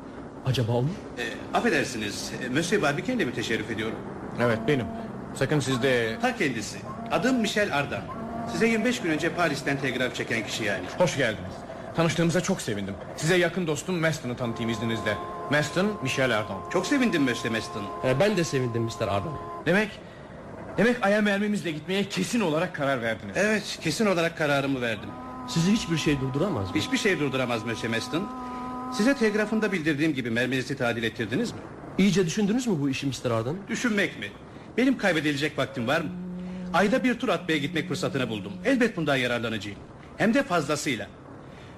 Acaba 0.46 0.72
o 0.72 0.82
mu? 0.82 0.88
E, 1.18 1.56
affedersiniz, 1.56 2.32
Monsieur 2.54 2.82
Barbican 2.82 3.16
mi 3.16 3.32
teşerrüf 3.34 3.70
ediyorum? 3.70 3.96
Evet 4.40 4.58
benim. 4.68 4.86
Sakın 5.34 5.60
sizde... 5.60 6.18
Ta 6.22 6.36
kendisi. 6.36 6.78
Adım 7.10 7.36
Michel 7.36 7.76
Ardan. 7.76 8.02
Size 8.52 8.66
25 8.66 9.00
gün 9.00 9.10
önce 9.10 9.34
Paris'ten 9.34 9.80
telgraf 9.80 10.14
çeken 10.14 10.46
kişi 10.46 10.64
yani. 10.64 10.84
Hoş 10.98 11.16
geldiniz. 11.16 11.52
Tanıştığımıza 11.96 12.40
çok 12.40 12.60
sevindim. 12.62 12.94
Size 13.16 13.36
yakın 13.36 13.66
dostum 13.66 14.00
Maston'u 14.00 14.36
tanıtayım 14.36 14.70
izninizle. 14.70 15.14
Maston, 15.50 15.86
Michel 16.02 16.38
Ardon. 16.38 16.60
Çok 16.72 16.86
sevindim 16.86 17.22
Monsieur 17.22 17.54
Maston. 17.54 17.82
Ee, 18.04 18.20
ben 18.20 18.36
de 18.36 18.44
sevindim 18.44 18.82
Mr. 18.82 19.02
Ardan. 19.02 19.32
Demek... 19.66 19.88
Demek 20.76 21.06
aya 21.06 21.22
mermimizle 21.22 21.70
gitmeye 21.70 22.04
kesin 22.04 22.40
olarak 22.40 22.74
karar 22.74 23.02
verdiniz. 23.02 23.36
Evet, 23.36 23.78
kesin 23.82 24.06
olarak 24.06 24.38
kararımı 24.38 24.80
verdim. 24.80 25.08
Sizi 25.48 25.72
hiçbir 25.72 25.96
şey 25.96 26.20
durduramaz 26.20 26.70
mı? 26.70 26.76
Hiçbir 26.76 26.98
şey 26.98 27.20
durduramaz 27.20 27.64
Monsieur 27.64 27.94
Maston. 27.94 28.28
Size 28.92 29.14
telgrafında 29.14 29.72
bildirdiğim 29.72 30.14
gibi 30.14 30.30
merminizi 30.30 30.76
tadil 30.76 31.02
ettirdiniz 31.02 31.52
mi? 31.52 31.58
İyice 31.98 32.26
düşündünüz 32.26 32.66
mü 32.66 32.74
bu 32.80 32.90
işi 32.90 33.06
Mr. 33.06 33.30
Ardan? 33.30 33.56
Düşünmek 33.68 34.18
mi? 34.18 34.26
Benim 34.76 34.98
kaybedilecek 34.98 35.58
vaktim 35.58 35.86
var 35.86 36.00
mı? 36.00 36.10
Ayda 36.74 37.04
bir 37.04 37.18
tur 37.18 37.28
atmaya 37.28 37.58
gitmek 37.58 37.88
fırsatını 37.88 38.28
buldum. 38.28 38.52
Elbet 38.64 38.96
bundan 38.96 39.16
yararlanacağım. 39.16 39.78
Hem 40.16 40.34
de 40.34 40.42
fazlasıyla. 40.42 41.06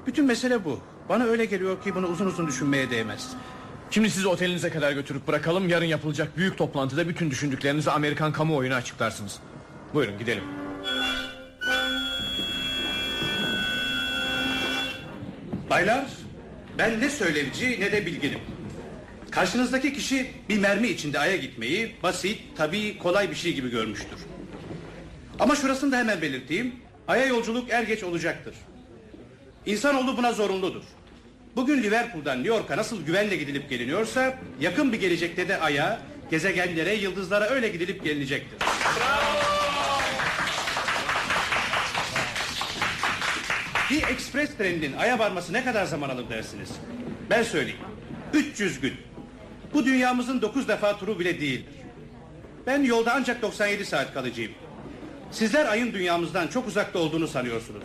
Bütün 0.07 0.27
mesele 0.27 0.65
bu. 0.65 0.81
Bana 1.09 1.25
öyle 1.25 1.45
geliyor 1.45 1.83
ki 1.83 1.95
bunu 1.95 2.07
uzun 2.07 2.27
uzun 2.27 2.47
düşünmeye 2.47 2.91
değmez. 2.91 3.29
Şimdi 3.91 4.11
sizi 4.11 4.29
otelinize 4.29 4.71
kadar 4.71 4.93
götürüp 4.93 5.29
bırakalım. 5.29 5.69
Yarın 5.69 5.85
yapılacak 5.85 6.37
büyük 6.37 6.59
toplantıda 6.59 7.09
bütün 7.09 7.31
düşündüklerinizi 7.31 7.91
Amerikan 7.91 8.33
kamuoyuna 8.33 8.75
açıklarsınız. 8.75 9.39
Buyurun 9.95 10.19
gidelim. 10.19 10.45
Baylar, 15.71 16.05
ben 16.79 17.01
ne 17.01 17.11
söylevci 17.11 17.81
ne 17.81 17.93
de 17.93 18.07
bilginim. 18.07 18.39
Karşınızdaki 19.31 19.93
kişi 19.93 20.31
bir 20.49 20.59
mermi 20.59 20.89
içinde 20.89 21.19
aya 21.19 21.37
gitmeyi 21.37 21.97
basit, 22.03 22.39
tabii, 22.57 22.99
kolay 22.99 23.31
bir 23.31 23.35
şey 23.35 23.55
gibi 23.55 23.71
görmüştür. 23.71 24.19
Ama 25.41 25.57
şurasını 25.57 25.93
da 25.93 25.99
hemen 25.99 26.23
belirteyim. 26.23 26.75
Aya 27.09 27.27
yolculuk 27.27 27.71
er 27.71 27.83
geç 27.83 28.03
olacaktır. 28.03 28.55
İnsanoğlu 29.67 30.17
buna 30.17 30.33
zorunludur. 30.33 30.83
Bugün 31.57 31.83
Liverpool'dan 31.83 32.39
New 32.39 32.57
York'a 32.57 32.77
nasıl 32.77 33.07
güvenle 33.07 33.37
gidilip 33.37 33.71
geliniyorsa... 33.71 34.39
...yakın 34.61 34.93
bir 34.93 35.01
gelecekte 35.01 35.49
de 35.49 35.61
Ay'a, 35.61 36.01
gezegenlere, 36.31 36.95
yıldızlara 36.95 37.45
öyle 37.49 37.69
gidilip 37.69 38.05
gelinecektir. 38.05 38.59
Bir 43.91 44.03
ekspres 44.03 44.57
treninin 44.57 44.97
Ay'a 44.97 45.19
varması 45.19 45.53
ne 45.53 45.65
kadar 45.65 45.85
zaman 45.85 46.09
alır 46.09 46.31
dersiniz? 46.31 46.69
Ben 47.31 47.43
söyleyeyim. 47.43 47.81
300 48.35 48.81
gün. 48.81 48.95
Bu 49.75 49.85
dünyamızın 49.85 50.43
9 50.43 50.69
defa 50.69 50.99
turu 50.99 51.19
bile 51.19 51.41
değildir. 51.41 51.75
Ben 52.67 52.83
yolda 52.83 53.13
ancak 53.15 53.43
97 53.43 53.85
saat 53.85 54.15
kalacağım. 54.15 54.53
Sizler 55.33 55.67
ayın 55.67 55.93
dünyamızdan 55.93 56.49
çok 56.49 56.69
uzakta 56.69 56.99
olduğunu 56.99 57.29
sanıyorsunuz. 57.29 57.85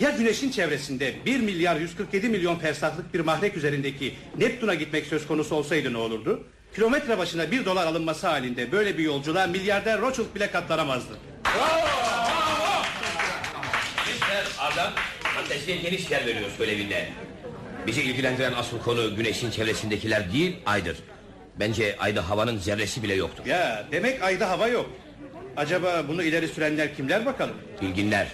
Ya 0.00 0.10
güneşin 0.10 0.50
çevresinde 0.50 1.14
1 1.26 1.40
milyar 1.40 1.76
147 1.76 2.28
milyon 2.28 2.56
fersahlık 2.56 3.14
bir 3.14 3.20
mahrek 3.20 3.56
üzerindeki 3.56 4.14
Neptun'a 4.38 4.74
gitmek 4.74 5.06
söz 5.06 5.26
konusu 5.26 5.54
olsaydı 5.54 5.92
ne 5.92 5.96
olurdu? 5.96 6.44
Kilometre 6.74 7.18
başına 7.18 7.50
bir 7.50 7.64
dolar 7.64 7.86
alınması 7.86 8.26
halinde 8.26 8.72
böyle 8.72 8.98
bir 8.98 9.02
yolculuğa 9.04 9.46
milyarder 9.46 10.00
Rothschild 10.00 10.34
bile 10.34 10.50
katlanamazdı. 10.50 11.12
Mr. 14.06 14.58
Ardan 14.58 14.92
fantezide 15.22 15.76
geniş 15.76 16.10
yer 16.10 16.26
veriyor 16.26 16.50
söylevinde. 16.58 17.08
Bizi 17.86 18.02
ilgilendiren 18.02 18.52
asıl 18.52 18.78
konu 18.80 19.16
güneşin 19.16 19.50
çevresindekiler 19.50 20.32
değil 20.32 20.56
aydır. 20.66 20.96
Bence 21.60 21.96
ayda 21.98 22.28
havanın 22.30 22.58
zerresi 22.58 23.02
bile 23.02 23.14
yoktur. 23.14 23.46
Ya 23.46 23.86
demek 23.92 24.22
ayda 24.22 24.50
hava 24.50 24.68
yok. 24.68 24.90
Acaba 25.56 26.04
bunu 26.08 26.22
ileri 26.22 26.48
sürenler 26.48 26.96
kimler 26.96 27.26
bakalım? 27.26 27.54
Bilginler. 27.82 28.28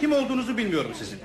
Kim 0.00 0.12
olduğunuzu 0.12 0.56
bilmiyorum 0.58 0.90
sizin. 0.98 1.18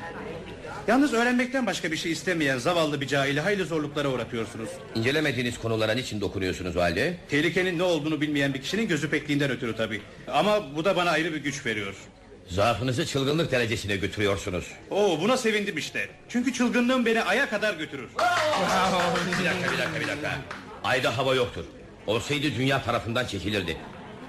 Yalnız 0.88 1.14
öğrenmekten 1.14 1.66
başka 1.66 1.92
bir 1.92 1.98
şey 1.98 2.12
istemeyen 2.12 2.58
zavallı 2.58 3.02
bir 3.02 3.08
cahili 3.08 3.40
hayli 3.42 3.66
zorluklara 3.66 4.08
uğratıyorsunuz. 4.10 4.70
İncelemediğiniz 4.96 5.58
konulara 5.58 5.92
niçin 5.94 6.22
dokunuyorsunuz 6.22 6.78
o 6.78 6.82
halde? 6.82 7.18
Tehlikenin 7.30 7.80
ne 7.80 7.84
olduğunu 7.84 8.22
bilmeyen 8.22 8.54
bir 8.54 8.62
kişinin 8.62 8.88
gözü 8.88 9.10
pekliğinden 9.10 9.52
ötürü 9.52 9.76
tabii. 9.76 10.02
Ama 10.28 10.76
bu 10.76 10.86
da 10.86 10.96
bana 10.96 11.10
ayrı 11.12 11.34
bir 11.34 11.38
güç 11.40 11.66
veriyor. 11.66 11.94
Zaafınızı 12.50 13.06
çılgınlık 13.06 13.52
derecesine 13.52 13.96
götürüyorsunuz. 13.96 14.66
Oo 14.92 15.20
buna 15.22 15.38
sevindim 15.38 15.78
işte. 15.78 16.10
Çünkü 16.30 16.54
çılgınlığım 16.54 17.06
beni 17.06 17.22
aya 17.22 17.50
kadar 17.50 17.74
götürür. 17.74 18.10
bir 19.40 19.46
dakika 19.46 19.72
bir 19.74 19.78
dakika 19.78 20.00
bir 20.02 20.08
dakika. 20.08 20.32
Ayda 20.84 21.18
hava 21.18 21.36
yoktur. 21.36 21.64
Olsaydı 22.08 22.56
dünya 22.58 22.84
tarafından 22.84 23.26
çekilirdi. 23.26 23.78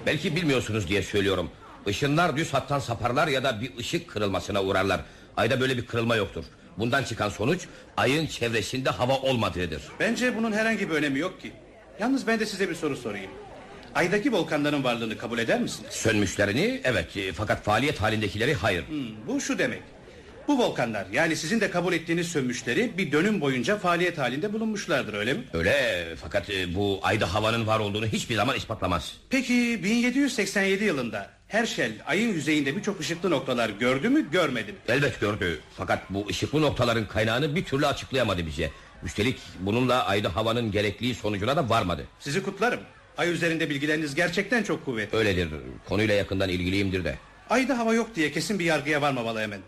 Belki 0.05 0.35
bilmiyorsunuz 0.35 0.87
diye 0.87 1.03
söylüyorum. 1.03 1.49
Işınlar 1.87 2.37
düz 2.37 2.53
hattan 2.53 2.79
saparlar 2.79 3.27
ya 3.27 3.43
da 3.43 3.61
bir 3.61 3.77
ışık 3.77 4.09
kırılmasına 4.09 4.63
uğrarlar. 4.63 5.01
Ayda 5.37 5.59
böyle 5.61 5.77
bir 5.77 5.85
kırılma 5.85 6.15
yoktur. 6.15 6.43
Bundan 6.77 7.03
çıkan 7.03 7.29
sonuç 7.29 7.65
ayın 7.97 8.27
çevresinde 8.27 8.89
hava 8.89 9.13
olmadığıdır. 9.17 9.81
Bence 9.99 10.37
bunun 10.37 10.51
herhangi 10.51 10.89
bir 10.89 10.95
önemi 10.95 11.19
yok 11.19 11.41
ki. 11.41 11.51
Yalnız 11.99 12.27
ben 12.27 12.39
de 12.39 12.45
size 12.45 12.69
bir 12.69 12.75
soru 12.75 12.97
sorayım. 12.97 13.31
Aydaki 13.95 14.33
volkanların 14.33 14.83
varlığını 14.83 15.17
kabul 15.17 15.39
eder 15.39 15.61
misiniz? 15.61 15.91
Sönmüşlerini 15.93 16.81
evet 16.83 17.17
e, 17.17 17.33
fakat 17.33 17.63
faaliyet 17.63 18.01
halindekileri 18.01 18.53
hayır. 18.53 18.87
Hmm, 18.87 19.27
bu 19.27 19.41
şu 19.41 19.59
demek. 19.59 19.81
Bu 20.51 20.59
volkanlar 20.59 21.05
yani 21.11 21.35
sizin 21.35 21.61
de 21.61 21.71
kabul 21.71 21.93
ettiğiniz 21.93 22.27
sönmüşleri 22.27 22.97
bir 22.97 23.11
dönüm 23.11 23.41
boyunca 23.41 23.77
faaliyet 23.77 24.17
halinde 24.17 24.53
bulunmuşlardır 24.53 25.13
öyle 25.13 25.33
mi? 25.33 25.43
Öyle 25.53 26.05
fakat 26.21 26.49
e, 26.49 26.75
bu 26.75 26.99
ayda 27.03 27.33
havanın 27.33 27.67
var 27.67 27.79
olduğunu 27.79 28.05
hiçbir 28.05 28.35
zaman 28.35 28.55
ispatlamaz. 28.55 29.13
Peki 29.29 29.83
1787 29.83 30.83
yılında 30.83 31.29
Herschel 31.47 31.91
ayın 32.05 32.33
yüzeyinde 32.33 32.75
birçok 32.75 32.99
ışıklı 32.99 33.29
noktalar 33.29 33.69
gördü 33.69 34.09
mü 34.09 34.31
görmedi 34.31 34.71
mi? 34.71 34.77
Elbet 34.87 35.19
gördü 35.19 35.59
fakat 35.77 36.09
bu 36.09 36.27
ışıklı 36.29 36.61
noktaların 36.61 37.07
kaynağını 37.07 37.55
bir 37.55 37.65
türlü 37.65 37.87
açıklayamadı 37.87 38.45
bize. 38.45 38.71
Üstelik 39.03 39.39
bununla 39.59 40.05
ayda 40.05 40.35
havanın 40.35 40.71
gerekli 40.71 41.15
sonucuna 41.15 41.55
da 41.55 41.69
varmadı. 41.69 42.05
Sizi 42.19 42.43
kutlarım. 42.43 42.79
Ay 43.17 43.31
üzerinde 43.31 43.69
bilgileriniz 43.69 44.15
gerçekten 44.15 44.63
çok 44.63 44.85
kuvvetli. 44.85 45.17
Öyledir. 45.17 45.49
Konuyla 45.89 46.15
yakından 46.15 46.49
ilgiliyimdir 46.49 47.03
de. 47.03 47.17
Ayda 47.49 47.77
hava 47.77 47.93
yok 47.93 48.15
diye 48.15 48.31
kesin 48.31 48.59
bir 48.59 48.65
yargıya 48.65 49.01
varmamalı 49.01 49.39
hemen. 49.39 49.59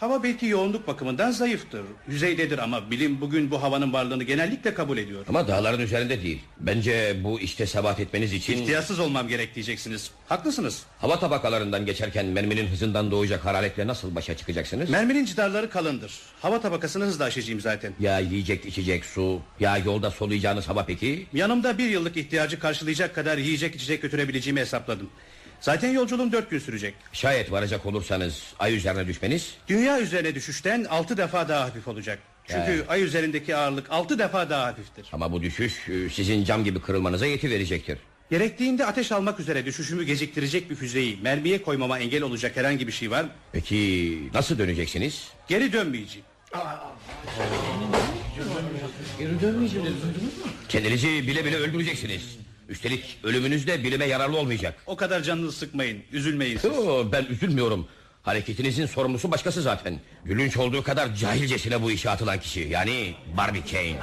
Hava 0.00 0.22
belki 0.22 0.46
yoğunluk 0.46 0.86
bakımından 0.86 1.30
zayıftır. 1.30 1.82
Yüzeydedir 2.08 2.58
ama 2.58 2.90
bilim 2.90 3.20
bugün 3.20 3.50
bu 3.50 3.62
havanın 3.62 3.92
varlığını 3.92 4.22
genellikle 4.24 4.74
kabul 4.74 4.98
ediyor. 4.98 5.24
Ama 5.28 5.48
dağların 5.48 5.80
üzerinde 5.80 6.22
değil. 6.22 6.40
Bence 6.60 7.16
bu 7.24 7.40
işte 7.40 7.66
sebat 7.66 8.00
etmeniz 8.00 8.32
için... 8.32 8.58
İhtiyatsız 8.58 8.98
olmam 8.98 9.28
gerek 9.28 9.54
diyeceksiniz. 9.54 10.10
Haklısınız. 10.28 10.82
Hava 10.98 11.18
tabakalarından 11.20 11.86
geçerken 11.86 12.26
merminin 12.26 12.66
hızından 12.66 13.10
doğacak 13.10 13.44
hararetle 13.44 13.86
nasıl 13.86 14.14
başa 14.14 14.36
çıkacaksınız? 14.36 14.90
Merminin 14.90 15.24
cidarları 15.24 15.70
kalındır. 15.70 16.12
Hava 16.40 16.60
tabakasını 16.60 17.04
hızla 17.04 17.24
aşacağım 17.24 17.60
zaten. 17.60 17.92
Ya 18.00 18.18
yiyecek 18.18 18.66
içecek 18.66 19.04
su 19.04 19.40
ya 19.60 19.78
yolda 19.78 20.10
soluyacağınız 20.10 20.68
hava 20.68 20.84
peki? 20.86 21.26
Yanımda 21.32 21.78
bir 21.78 21.88
yıllık 21.88 22.16
ihtiyacı 22.16 22.58
karşılayacak 22.58 23.14
kadar 23.14 23.38
yiyecek 23.38 23.74
içecek 23.74 24.02
götürebileceğimi 24.02 24.60
hesapladım. 24.60 25.10
Zaten 25.60 25.90
yolculuğum 25.90 26.32
dört 26.32 26.50
gün 26.50 26.58
sürecek. 26.58 26.94
Şayet 27.12 27.52
varacak 27.52 27.86
olursanız 27.86 28.42
ay 28.58 28.76
üzerine 28.76 29.06
düşmeniz... 29.06 29.54
Dünya 29.68 30.00
üzerine 30.00 30.34
düşüşten 30.34 30.84
altı 30.84 31.16
defa 31.16 31.48
daha 31.48 31.60
hafif 31.64 31.88
olacak. 31.88 32.18
Çünkü 32.46 32.70
Ya. 32.78 32.84
ay 32.88 33.02
üzerindeki 33.02 33.56
ağırlık 33.56 33.90
altı 33.90 34.18
defa 34.18 34.50
daha 34.50 34.66
hafiftir. 34.66 35.06
Ama 35.12 35.32
bu 35.32 35.42
düşüş 35.42 35.88
e, 35.88 36.10
sizin 36.10 36.44
cam 36.44 36.64
gibi 36.64 36.80
kırılmanıza 36.80 37.26
yeti 37.26 37.50
verecektir. 37.50 37.98
Gerektiğinde 38.30 38.86
ateş 38.86 39.12
almak 39.12 39.40
üzere 39.40 39.66
düşüşümü 39.66 40.04
geciktirecek 40.04 40.70
bir 40.70 40.74
füzeyi 40.74 41.18
mermiye 41.22 41.62
koymama 41.62 41.98
engel 41.98 42.22
olacak 42.22 42.56
herhangi 42.56 42.86
bir 42.86 42.92
şey 42.92 43.10
var 43.10 43.24
mı? 43.24 43.30
Peki 43.52 44.18
nasıl 44.34 44.58
döneceksiniz? 44.58 45.28
Geri 45.48 45.72
dönmeyeceğim. 45.72 46.24
Geri 49.18 49.40
dönmeyeceğim. 49.40 49.86
Kendinizi 50.68 51.08
bile 51.28 51.44
bile 51.44 51.56
öldüreceksiniz. 51.56 52.38
Üstelik 52.68 53.18
ölümünüz 53.24 53.66
de 53.66 53.84
bilime 53.84 54.04
yararlı 54.04 54.36
olmayacak. 54.36 54.74
O 54.86 54.96
kadar 54.96 55.22
canınızı 55.22 55.58
sıkmayın, 55.58 56.02
üzülmeyin. 56.12 56.60
Yo, 56.64 57.12
ben 57.12 57.24
üzülmüyorum. 57.24 57.88
Hareketinizin 58.22 58.86
sorumlusu 58.86 59.30
başkası 59.30 59.62
zaten. 59.62 60.00
Gülünç 60.24 60.56
olduğu 60.56 60.82
kadar 60.82 61.14
cahilcesine 61.14 61.82
bu 61.82 61.90
işe 61.90 62.10
atılan 62.10 62.40
kişi. 62.40 62.60
Yani 62.60 63.14
Barbie 63.36 63.62
Kane. 63.70 63.96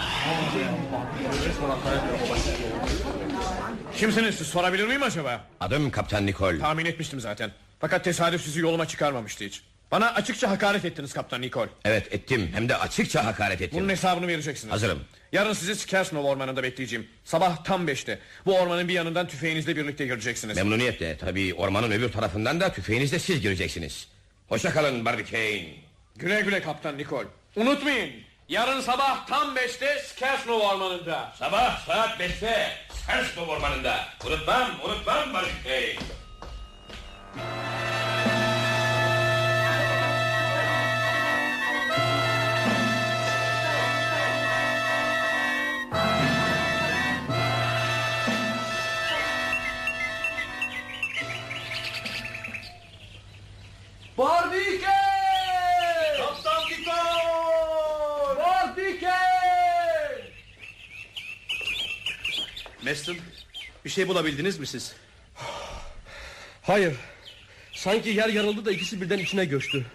Kimsiniz 3.97 4.35
siz 4.35 4.47
sorabilir 4.47 4.87
miyim 4.87 5.03
acaba? 5.03 5.47
Adım 5.59 5.91
Kaptan 5.91 6.25
Nicole. 6.25 6.59
Tahmin 6.59 6.85
etmiştim 6.85 7.19
zaten. 7.19 7.51
Fakat 7.79 8.03
tesadüf 8.03 8.41
sizi 8.41 8.59
yoluma 8.59 8.87
çıkarmamıştı 8.87 9.43
hiç. 9.45 9.61
Bana 9.91 10.13
açıkça 10.13 10.49
hakaret 10.49 10.85
ettiniz 10.85 11.13
Kaptan 11.13 11.41
Nicole. 11.41 11.69
Evet 11.85 12.13
ettim 12.13 12.49
hem 12.53 12.69
de 12.69 12.77
açıkça 12.77 13.25
hakaret 13.25 13.61
ettim. 13.61 13.79
Bunun 13.79 13.89
hesabını 13.89 14.27
vereceksiniz. 14.27 14.73
Hazırım. 14.73 15.03
Yarın 15.31 15.53
sizi 15.53 15.75
Skersnov 15.75 16.23
ormanında 16.23 16.63
bekleyeceğim. 16.63 17.07
Sabah 17.23 17.63
tam 17.63 17.87
beşte. 17.87 18.19
Bu 18.45 18.59
ormanın 18.59 18.87
bir 18.87 18.93
yanından 18.93 19.27
tüfeğinizle 19.27 19.75
birlikte 19.75 20.05
gireceksiniz. 20.05 20.57
Memnuniyetle 20.57 21.17
tabii 21.17 21.53
ormanın 21.53 21.91
öbür 21.91 22.11
tarafından 22.11 22.59
da 22.59 22.73
tüfeğinizle 22.73 23.19
siz 23.19 23.41
gireceksiniz. 23.41 24.07
Hoşça 24.49 24.73
kalın 24.73 25.05
Barbie 25.05 25.25
Kane. 25.25 25.73
Güle 26.15 26.41
güle 26.41 26.61
Kaptan 26.61 26.97
Nicole. 26.97 27.27
Unutmayın. 27.55 28.11
Yarın 28.49 28.81
sabah 28.81 29.27
tam 29.27 29.55
beşte 29.55 30.03
Skersnov 30.07 30.59
ormanında. 30.59 31.33
Sabah 31.39 31.85
saat 31.85 32.19
beşte 32.19 32.71
Skersnov 32.93 33.47
ormanında. 33.47 34.07
Unutmam, 34.25 34.71
unutmam 34.83 35.33
Barış 35.33 35.51
Barbike! 54.17 54.85
Kaptan 56.17 56.63
Diko! 56.69 56.91
Barbike! 58.39 59.11
Meston 62.83 63.17
bir 63.85 63.89
şey 63.89 64.07
bulabildiniz 64.07 64.59
mi 64.59 64.67
siz? 64.67 64.95
Hayır. 66.61 66.93
Sanki 67.73 68.09
yer 68.09 68.29
yarıldı 68.29 68.65
da 68.65 68.71
ikisi 68.71 69.01
birden 69.01 69.17
içine 69.19 69.45
göçtü. 69.45 69.85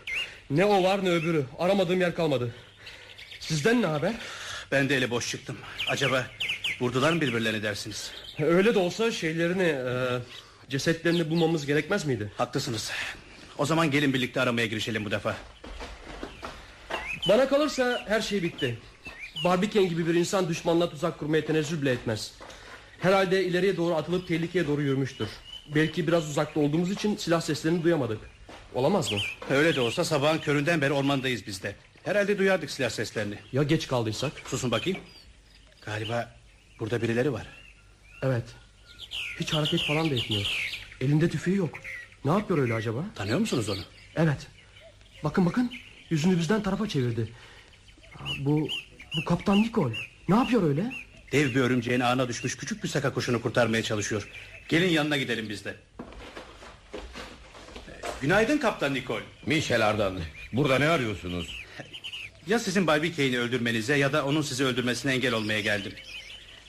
Ne 0.50 0.64
o 0.64 0.82
var 0.84 1.04
ne 1.04 1.10
öbürü. 1.10 1.44
Aramadığım 1.58 2.00
yer 2.00 2.14
kalmadı. 2.14 2.54
Sizden 3.40 3.82
ne 3.82 3.86
haber? 3.86 4.12
Ben 4.72 4.88
de 4.88 4.96
ele 4.96 5.10
boş 5.10 5.30
çıktım. 5.30 5.56
Acaba 5.88 6.26
vurdular 6.80 7.12
mı 7.12 7.20
birbirlerine 7.20 7.62
dersiniz? 7.62 8.10
Öyle 8.38 8.74
de 8.74 8.78
olsa 8.78 9.10
şeylerini, 9.10 9.62
e, 9.62 10.18
cesetlerini 10.68 11.30
bulmamız 11.30 11.66
gerekmez 11.66 12.04
miydi? 12.04 12.32
Haklısınız. 12.38 12.90
O 13.60 13.64
zaman 13.66 13.90
gelin 13.90 14.14
birlikte 14.14 14.40
aramaya 14.40 14.66
girişelim 14.66 15.04
bu 15.04 15.10
defa. 15.10 15.36
Bana 17.28 17.48
kalırsa 17.48 18.04
her 18.08 18.20
şey 18.20 18.42
bitti. 18.42 18.78
Barbiken 19.44 19.88
gibi 19.88 20.06
bir 20.06 20.14
insan 20.14 20.48
düşmanla 20.48 20.90
tuzak 20.90 21.18
kurmaya 21.18 21.44
tenezzül 21.44 21.82
bile 21.82 21.90
etmez. 21.90 22.32
Herhalde 23.00 23.44
ileriye 23.44 23.76
doğru 23.76 23.94
atılıp 23.94 24.28
tehlikeye 24.28 24.66
doğru 24.66 24.82
yürümüştür. 24.82 25.28
Belki 25.74 26.06
biraz 26.06 26.28
uzakta 26.30 26.60
olduğumuz 26.60 26.90
için 26.90 27.16
silah 27.16 27.40
seslerini 27.40 27.82
duyamadık. 27.82 28.18
Olamaz 28.74 29.12
mı? 29.12 29.18
Öyle 29.50 29.76
de 29.76 29.80
olsa 29.80 30.04
sabahın 30.04 30.38
köründen 30.38 30.80
beri 30.80 30.92
ormandayız 30.92 31.46
biz 31.46 31.62
de. 31.62 31.74
Herhalde 32.04 32.38
duyardık 32.38 32.70
silah 32.70 32.90
seslerini. 32.90 33.34
Ya 33.52 33.62
geç 33.62 33.88
kaldıysak? 33.88 34.32
Susun 34.46 34.70
bakayım. 34.70 34.98
Galiba 35.86 36.34
burada 36.78 37.02
birileri 37.02 37.32
var. 37.32 37.46
Evet. 38.22 38.44
Hiç 39.40 39.52
hareket 39.52 39.82
falan 39.86 40.10
da 40.10 40.14
etmiyor. 40.14 40.70
Elinde 41.00 41.28
tüfeği 41.28 41.56
yok. 41.56 41.78
Ne 42.24 42.30
yapıyor 42.30 42.58
öyle 42.58 42.74
acaba? 42.74 43.04
Tanıyor 43.14 43.38
musunuz 43.38 43.68
onu? 43.68 43.80
Evet. 44.16 44.46
Bakın 45.24 45.46
bakın. 45.46 45.72
Yüzünü 46.10 46.38
bizden 46.38 46.62
tarafa 46.62 46.88
çevirdi. 46.88 47.32
Bu 48.40 48.68
bu 49.16 49.24
kaptan 49.24 49.62
Nikol. 49.62 49.92
Ne 50.28 50.36
yapıyor 50.36 50.62
öyle? 50.62 50.92
Dev 51.32 51.54
bir 51.54 51.60
örümceğin 51.60 52.00
ağına 52.00 52.28
düşmüş 52.28 52.56
küçük 52.56 52.84
bir 52.84 52.88
saka 52.88 53.12
kuşunu 53.14 53.42
kurtarmaya 53.42 53.82
çalışıyor. 53.82 54.28
Gelin 54.68 54.88
yanına 54.88 55.16
gidelim 55.16 55.48
biz 55.48 55.64
de. 55.64 55.76
Günaydın 58.20 58.58
Kaptan 58.58 58.94
Nikol. 58.94 59.20
Michel 59.46 59.88
Ardan. 59.88 60.20
Burada 60.52 60.78
ne 60.78 60.88
arıyorsunuz? 60.88 61.60
Ya 62.46 62.58
sizin 62.58 62.86
Barbie 62.86 63.12
Kane'i 63.12 63.38
öldürmenize 63.38 63.96
ya 63.96 64.12
da 64.12 64.24
onun 64.26 64.42
sizi 64.42 64.64
öldürmesine 64.64 65.12
engel 65.12 65.34
olmaya 65.34 65.60
geldim. 65.60 65.92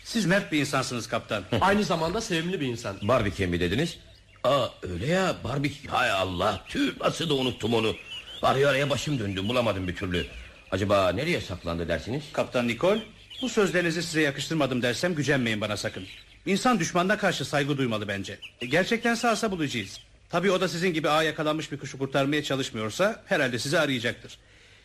Siz 0.03 0.25
mert 0.25 0.51
bir 0.51 0.59
insansınız 0.59 1.07
kaptan. 1.07 1.43
Aynı 1.61 1.83
zamanda 1.83 2.21
sevimli 2.21 2.61
bir 2.61 2.67
insan. 2.67 2.95
Barbie 3.01 3.47
mi 3.47 3.59
dediniz? 3.59 3.99
Aa 4.43 4.67
öyle 4.83 5.05
ya 5.05 5.35
Barbie. 5.43 5.71
Hay 5.87 6.11
Allah 6.11 6.61
tüh 6.67 7.01
nasıl 7.01 7.29
da 7.29 7.33
unuttum 7.33 7.73
onu. 7.73 7.95
Araya 8.41 8.69
araya 8.69 8.89
başım 8.89 9.19
döndü 9.19 9.47
bulamadım 9.47 9.87
bir 9.87 9.95
türlü. 9.95 10.25
Acaba 10.71 11.11
nereye 11.11 11.41
saklandı 11.41 11.87
dersiniz? 11.87 12.23
Kaptan 12.33 12.67
Nikol, 12.67 12.97
bu 13.41 13.49
sözlerinizi 13.49 14.03
size 14.03 14.21
yakıştırmadım 14.21 14.81
dersem 14.81 15.15
gücenmeyin 15.15 15.61
bana 15.61 15.77
sakın. 15.77 16.03
İnsan 16.45 16.79
düşmanına 16.79 17.17
karşı 17.17 17.45
saygı 17.45 17.77
duymalı 17.77 18.07
bence. 18.07 18.39
E, 18.61 18.65
gerçekten 18.65 19.15
sağsa 19.15 19.51
bulacağız. 19.51 19.99
Tabii 20.29 20.51
o 20.51 20.61
da 20.61 20.67
sizin 20.67 20.93
gibi 20.93 21.09
ağa 21.09 21.23
yakalanmış 21.23 21.71
bir 21.71 21.77
kuşu 21.77 21.97
kurtarmaya 21.97 22.43
çalışmıyorsa 22.43 23.23
herhalde 23.25 23.59
sizi 23.59 23.79
arayacaktır. 23.79 24.37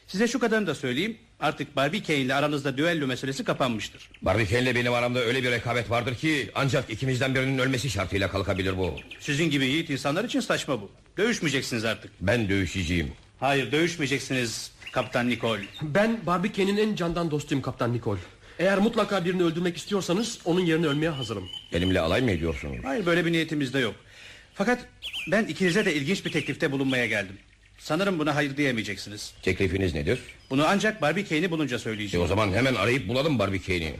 Size 0.07 0.29
şu 0.29 0.39
kadarını 0.39 0.67
da 0.67 0.75
söyleyeyim. 0.75 1.17
Artık 1.41 1.77
Barbie 1.77 2.03
Kane 2.03 2.19
ile 2.19 2.35
aranızda 2.35 2.77
düello 2.77 3.07
meselesi 3.07 3.45
kapanmıştır. 3.45 4.09
Barbie 4.23 4.61
ile 4.61 4.75
benim 4.75 4.93
aramda 4.93 5.21
öyle 5.21 5.43
bir 5.43 5.51
rekabet 5.51 5.91
vardır 5.91 6.15
ki 6.15 6.51
ancak 6.55 6.91
ikimizden 6.91 7.35
birinin 7.35 7.59
ölmesi 7.59 7.91
şartıyla 7.91 8.31
kalkabilir 8.31 8.79
bu. 8.79 8.95
Sizin 9.21 9.51
gibi 9.51 9.67
yiğit 9.67 9.91
insanlar 9.91 10.25
için 10.25 10.41
saçma 10.41 10.81
bu. 10.81 10.91
Dövüşmeyeceksiniz 11.17 11.85
artık. 11.85 12.11
Ben 12.21 12.49
dövüşeceğim. 12.49 13.13
Hayır 13.41 13.73
dövüşmeyeceksiniz 13.73 14.71
Kaptan 14.93 15.29
Nikol. 15.29 15.59
Ben 15.83 16.27
Barbike'nin 16.27 16.77
en 16.77 16.95
candan 16.97 17.31
dostuyum 17.31 17.63
Kaptan 17.63 17.93
Nikol. 17.93 18.17
Eğer 18.59 18.79
mutlaka 18.79 19.25
birini 19.25 19.43
öldürmek 19.43 19.77
istiyorsanız 19.77 20.39
onun 20.45 20.61
yerine 20.61 20.87
ölmeye 20.87 21.09
hazırım. 21.11 21.49
Benimle 21.73 22.01
alay 22.01 22.23
mı 22.23 22.31
ediyorsunuz? 22.31 22.77
Hayır 22.85 23.07
böyle 23.07 23.27
bir 23.27 23.33
niyetimiz 23.33 23.75
de 23.75 23.79
yok. 23.79 23.95
Fakat 24.55 24.87
ben 25.31 25.45
ikinize 25.45 25.85
de 25.85 25.95
ilginç 25.95 26.25
bir 26.25 26.33
teklifte 26.33 26.73
bulunmaya 26.73 27.07
geldim. 27.07 27.37
Sanırım 27.79 28.19
buna 28.19 28.35
hayır 28.35 28.57
diyemeyeceksiniz. 28.57 29.33
Teklifiniz 29.43 29.95
nedir? 29.95 30.21
Bunu 30.51 30.67
ancak 30.67 31.03
Barbie 31.03 31.25
Kane'i 31.25 31.51
bulunca 31.51 31.77
E 31.77 31.79
söyleyeceğim. 31.79 32.25
o 32.25 32.29
zaman 32.29 32.53
hemen 32.53 32.75
arayıp 32.75 33.09
bulalım 33.09 33.39
Barbie 33.39 33.63
Kane'i. 33.63 33.95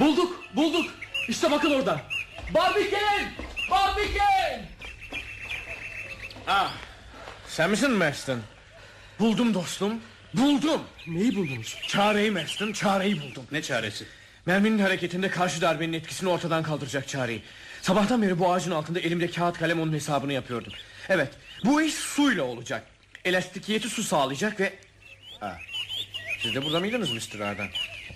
Bulduk 0.00 0.40
bulduk. 0.56 0.90
İşte 1.28 1.50
bakın 1.50 1.70
orada. 1.70 2.00
Barbike! 2.54 3.00
Barbike! 3.70 4.64
Ah, 6.46 6.72
sen 7.48 7.70
misin 7.70 7.90
Meston? 7.90 8.40
Buldum 9.20 9.54
dostum. 9.54 9.94
Buldum. 10.34 10.80
Neyi 11.06 11.36
buldunuz? 11.36 11.78
Çareyi 11.88 12.30
Meston, 12.30 12.72
çareyi 12.72 13.20
buldum. 13.20 13.44
Ne 13.52 13.62
çaresi? 13.62 14.04
Merminin 14.46 14.78
hareketinde 14.78 15.28
karşı 15.28 15.60
darbenin 15.60 15.92
etkisini 15.92 16.28
ortadan 16.28 16.62
kaldıracak 16.62 17.08
çareyi. 17.08 17.42
Sabahtan 17.82 18.22
beri 18.22 18.38
bu 18.38 18.52
ağacın 18.52 18.70
altında 18.70 19.00
elimde 19.00 19.30
kağıt 19.30 19.58
kalem 19.58 19.80
onun 19.80 19.92
hesabını 19.92 20.32
yapıyordum. 20.32 20.72
Evet, 21.08 21.28
bu 21.64 21.82
iş 21.82 21.94
suyla 21.94 22.42
olacak. 22.42 22.82
Elastikiyeti 23.24 23.88
su 23.88 24.02
sağlayacak 24.02 24.60
ve... 24.60 24.72
Ha, 25.40 25.58
siz 26.42 26.54
de 26.54 26.64
burada 26.64 26.80
mıydınız 26.80 27.10
Mr. 27.12 27.40
Ardan? 27.40 27.68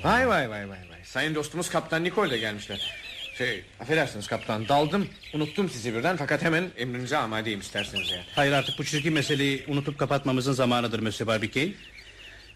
Vay 0.04 0.28
vay 0.28 0.50
vay 0.50 0.68
vay 0.68 0.78
vay. 0.90 1.04
Sayın 1.04 1.34
dostumuz 1.34 1.70
Kaptan 1.70 2.04
Nikol 2.04 2.30
de 2.30 2.38
gelmişler. 2.38 3.06
Şey, 3.38 3.64
affedersiniz 3.80 4.26
kaptan, 4.26 4.68
daldım, 4.68 5.08
unuttum 5.34 5.70
sizi 5.70 5.94
birden 5.94 6.16
fakat 6.16 6.42
hemen 6.42 6.70
emrinize 6.76 7.16
amadeyim 7.16 7.60
isterseniz 7.60 8.10
yani. 8.10 8.24
Hayır 8.34 8.52
artık 8.52 8.78
bu 8.78 8.84
çirkin 8.84 9.12
meseleyi 9.12 9.64
unutup 9.68 9.98
kapatmamızın 9.98 10.52
zamanıdır 10.52 11.00
Monsieur 11.00 11.26
Barbie 11.26 11.50
Kane. 11.50 11.72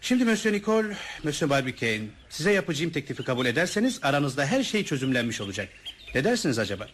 Şimdi 0.01 0.25
Monsieur 0.25 0.53
Nicole, 0.55 0.87
Monsieur 1.23 1.49
Barbie 1.49 1.75
Kane, 1.75 2.01
size 2.29 2.51
yapacağım 2.51 2.91
teklifi 2.91 3.23
kabul 3.23 3.45
ederseniz 3.45 3.99
aranızda 4.01 4.45
her 4.45 4.63
şey 4.63 4.85
çözümlenmiş 4.85 5.41
olacak. 5.41 5.69
Ne 6.15 6.23
dersiniz 6.23 6.59
acaba? 6.59 6.87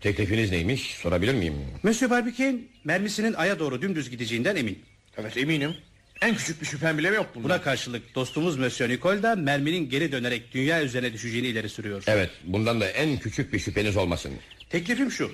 Teklifiniz 0.00 0.50
neymiş 0.50 0.94
sorabilir 0.94 1.34
miyim? 1.34 1.54
Monsieur 1.82 2.10
Barbie 2.10 2.34
Kane, 2.34 2.56
mermisinin 2.84 3.32
aya 3.32 3.58
doğru 3.58 3.82
dümdüz 3.82 4.10
gideceğinden 4.10 4.56
emin. 4.56 4.78
Evet 5.18 5.36
eminim. 5.36 5.74
En 6.20 6.36
küçük 6.36 6.60
bir 6.60 6.66
şüphem 6.66 6.98
bile 6.98 7.08
yok 7.08 7.26
bunda. 7.34 7.44
Buna 7.44 7.62
karşılık 7.62 8.14
dostumuz 8.14 8.56
Monsieur 8.58 8.90
Nicole 8.90 9.22
da 9.22 9.36
merminin 9.36 9.90
geri 9.90 10.12
dönerek 10.12 10.52
dünya 10.54 10.82
üzerine 10.82 11.12
düşeceğini 11.12 11.46
ileri 11.46 11.68
sürüyor. 11.68 12.02
Evet 12.06 12.30
bundan 12.44 12.80
da 12.80 12.88
en 12.88 13.18
küçük 13.18 13.52
bir 13.52 13.58
şüpheniz 13.58 13.96
olmasın. 13.96 14.32
Teklifim 14.70 15.10
şu. 15.10 15.30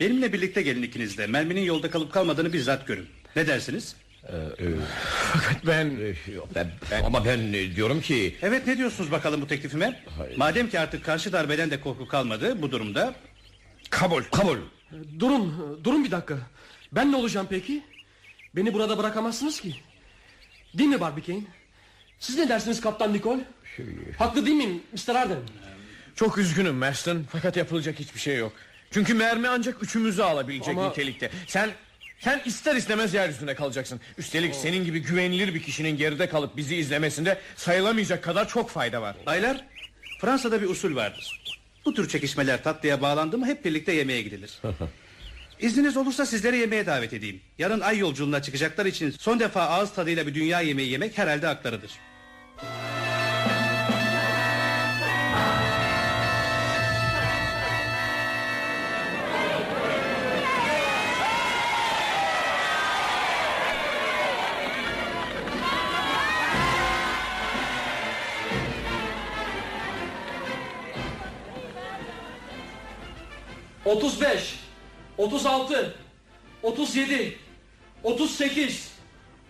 Benimle 0.00 0.32
birlikte 0.32 0.62
gelin 0.62 0.82
ikiniz 0.82 1.18
de 1.18 1.26
merminin 1.26 1.60
yolda 1.60 1.90
kalıp 1.90 2.12
kalmadığını 2.12 2.52
bizzat 2.52 2.86
görün. 2.86 3.06
Ne 3.36 3.46
dersiniz? 3.46 3.96
Fakat 5.32 5.66
ben... 5.66 5.98
ben, 6.54 6.70
Ama 7.04 7.24
ben 7.24 7.38
e, 7.52 7.76
diyorum 7.76 8.00
ki... 8.00 8.36
Evet 8.42 8.66
ne 8.66 8.78
diyorsunuz 8.78 9.12
bakalım 9.12 9.40
bu 9.40 9.46
teklifime? 9.46 10.02
Madem 10.36 10.68
ki 10.68 10.80
artık 10.80 11.04
karşı 11.04 11.32
darbeden 11.32 11.70
de 11.70 11.80
korku 11.80 12.08
kalmadı 12.08 12.62
bu 12.62 12.70
durumda. 12.70 13.14
Kabul. 13.90 14.22
Kabul. 14.22 14.58
Durun, 15.18 15.80
durun 15.84 16.04
bir 16.04 16.10
dakika. 16.10 16.36
Ben 16.92 17.12
ne 17.12 17.16
olacağım 17.16 17.46
peki? 17.50 17.82
Beni 18.56 18.74
burada 18.74 18.98
bırakamazsınız 18.98 19.60
ki. 19.60 19.74
Değil 20.74 20.90
mi 20.90 21.00
Barbie 21.00 21.40
Siz 22.18 22.38
ne 22.38 22.48
dersiniz 22.48 22.80
Kaptan 22.80 23.12
Nikol? 23.12 23.38
Haklı 24.18 24.46
değil 24.46 24.56
miyim 24.56 24.82
Mr. 24.92 25.14
Arden? 25.14 25.38
Çok 26.14 26.38
üzgünüm 26.38 26.74
Marston 26.74 27.24
fakat 27.32 27.56
yapılacak 27.56 27.98
hiçbir 28.00 28.20
şey 28.20 28.36
yok. 28.36 28.52
Çünkü 28.90 29.14
mermi 29.14 29.48
ancak 29.48 29.82
üçümüzü 29.82 30.22
alabilecek 30.22 30.68
Ama- 30.68 30.88
nitelikte. 30.88 31.30
Sen 31.46 31.70
sen 32.20 32.42
ister 32.44 32.76
istemez 32.76 33.14
yeryüzünde 33.14 33.54
kalacaksın. 33.54 34.00
Üstelik 34.18 34.54
senin 34.54 34.84
gibi 34.84 35.02
güvenilir 35.02 35.54
bir 35.54 35.62
kişinin 35.62 35.96
geride 35.96 36.28
kalıp 36.28 36.56
bizi 36.56 36.76
izlemesinde 36.76 37.38
sayılamayacak 37.56 38.24
kadar 38.24 38.48
çok 38.48 38.70
fayda 38.70 39.02
var. 39.02 39.16
Baylar 39.26 39.64
Fransa'da 40.20 40.62
bir 40.62 40.68
usul 40.68 40.96
vardır. 40.96 41.42
Bu 41.84 41.94
tür 41.94 42.08
çekişmeler 42.08 42.62
tatlıya 42.64 43.02
bağlandı 43.02 43.38
mı 43.38 43.46
hep 43.46 43.64
birlikte 43.64 43.92
yemeğe 43.92 44.22
gidilir. 44.22 44.60
İzniniz 45.60 45.96
olursa 45.96 46.26
sizleri 46.26 46.56
yemeğe 46.58 46.86
davet 46.86 47.12
edeyim. 47.12 47.40
Yarın 47.58 47.80
ay 47.80 47.98
yolculuğuna 47.98 48.42
çıkacaklar 48.42 48.86
için 48.86 49.10
son 49.10 49.40
defa 49.40 49.62
ağız 49.62 49.92
tadıyla 49.92 50.26
bir 50.26 50.34
dünya 50.34 50.60
yemeği 50.60 50.90
yemek 50.90 51.18
herhalde 51.18 51.46
haklarıdır. 51.46 51.90
35 73.96 74.58
36 75.18 75.94
37 76.62 77.38
38 78.02 78.92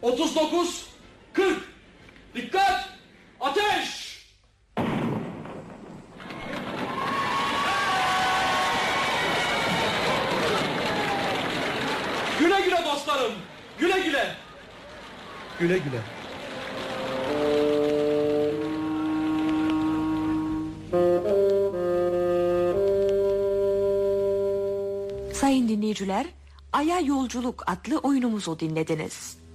39 0.02 0.86
40 1.32 1.76
Dikkat! 2.36 2.88
Ateş! 3.40 4.06
Güle 12.38 12.60
güle 12.60 12.84
dostlarım. 12.84 13.32
Güle 13.78 14.00
güle. 14.00 14.36
Güle 15.60 15.78
güle. 15.78 16.15
Sayın 25.66 25.78
dinleyiciler, 25.78 26.26
Ay'a 26.72 27.00
Yolculuk 27.00 27.62
adlı 27.66 27.98
oyunumuzu 27.98 28.60
dinlediniz. 28.60 29.45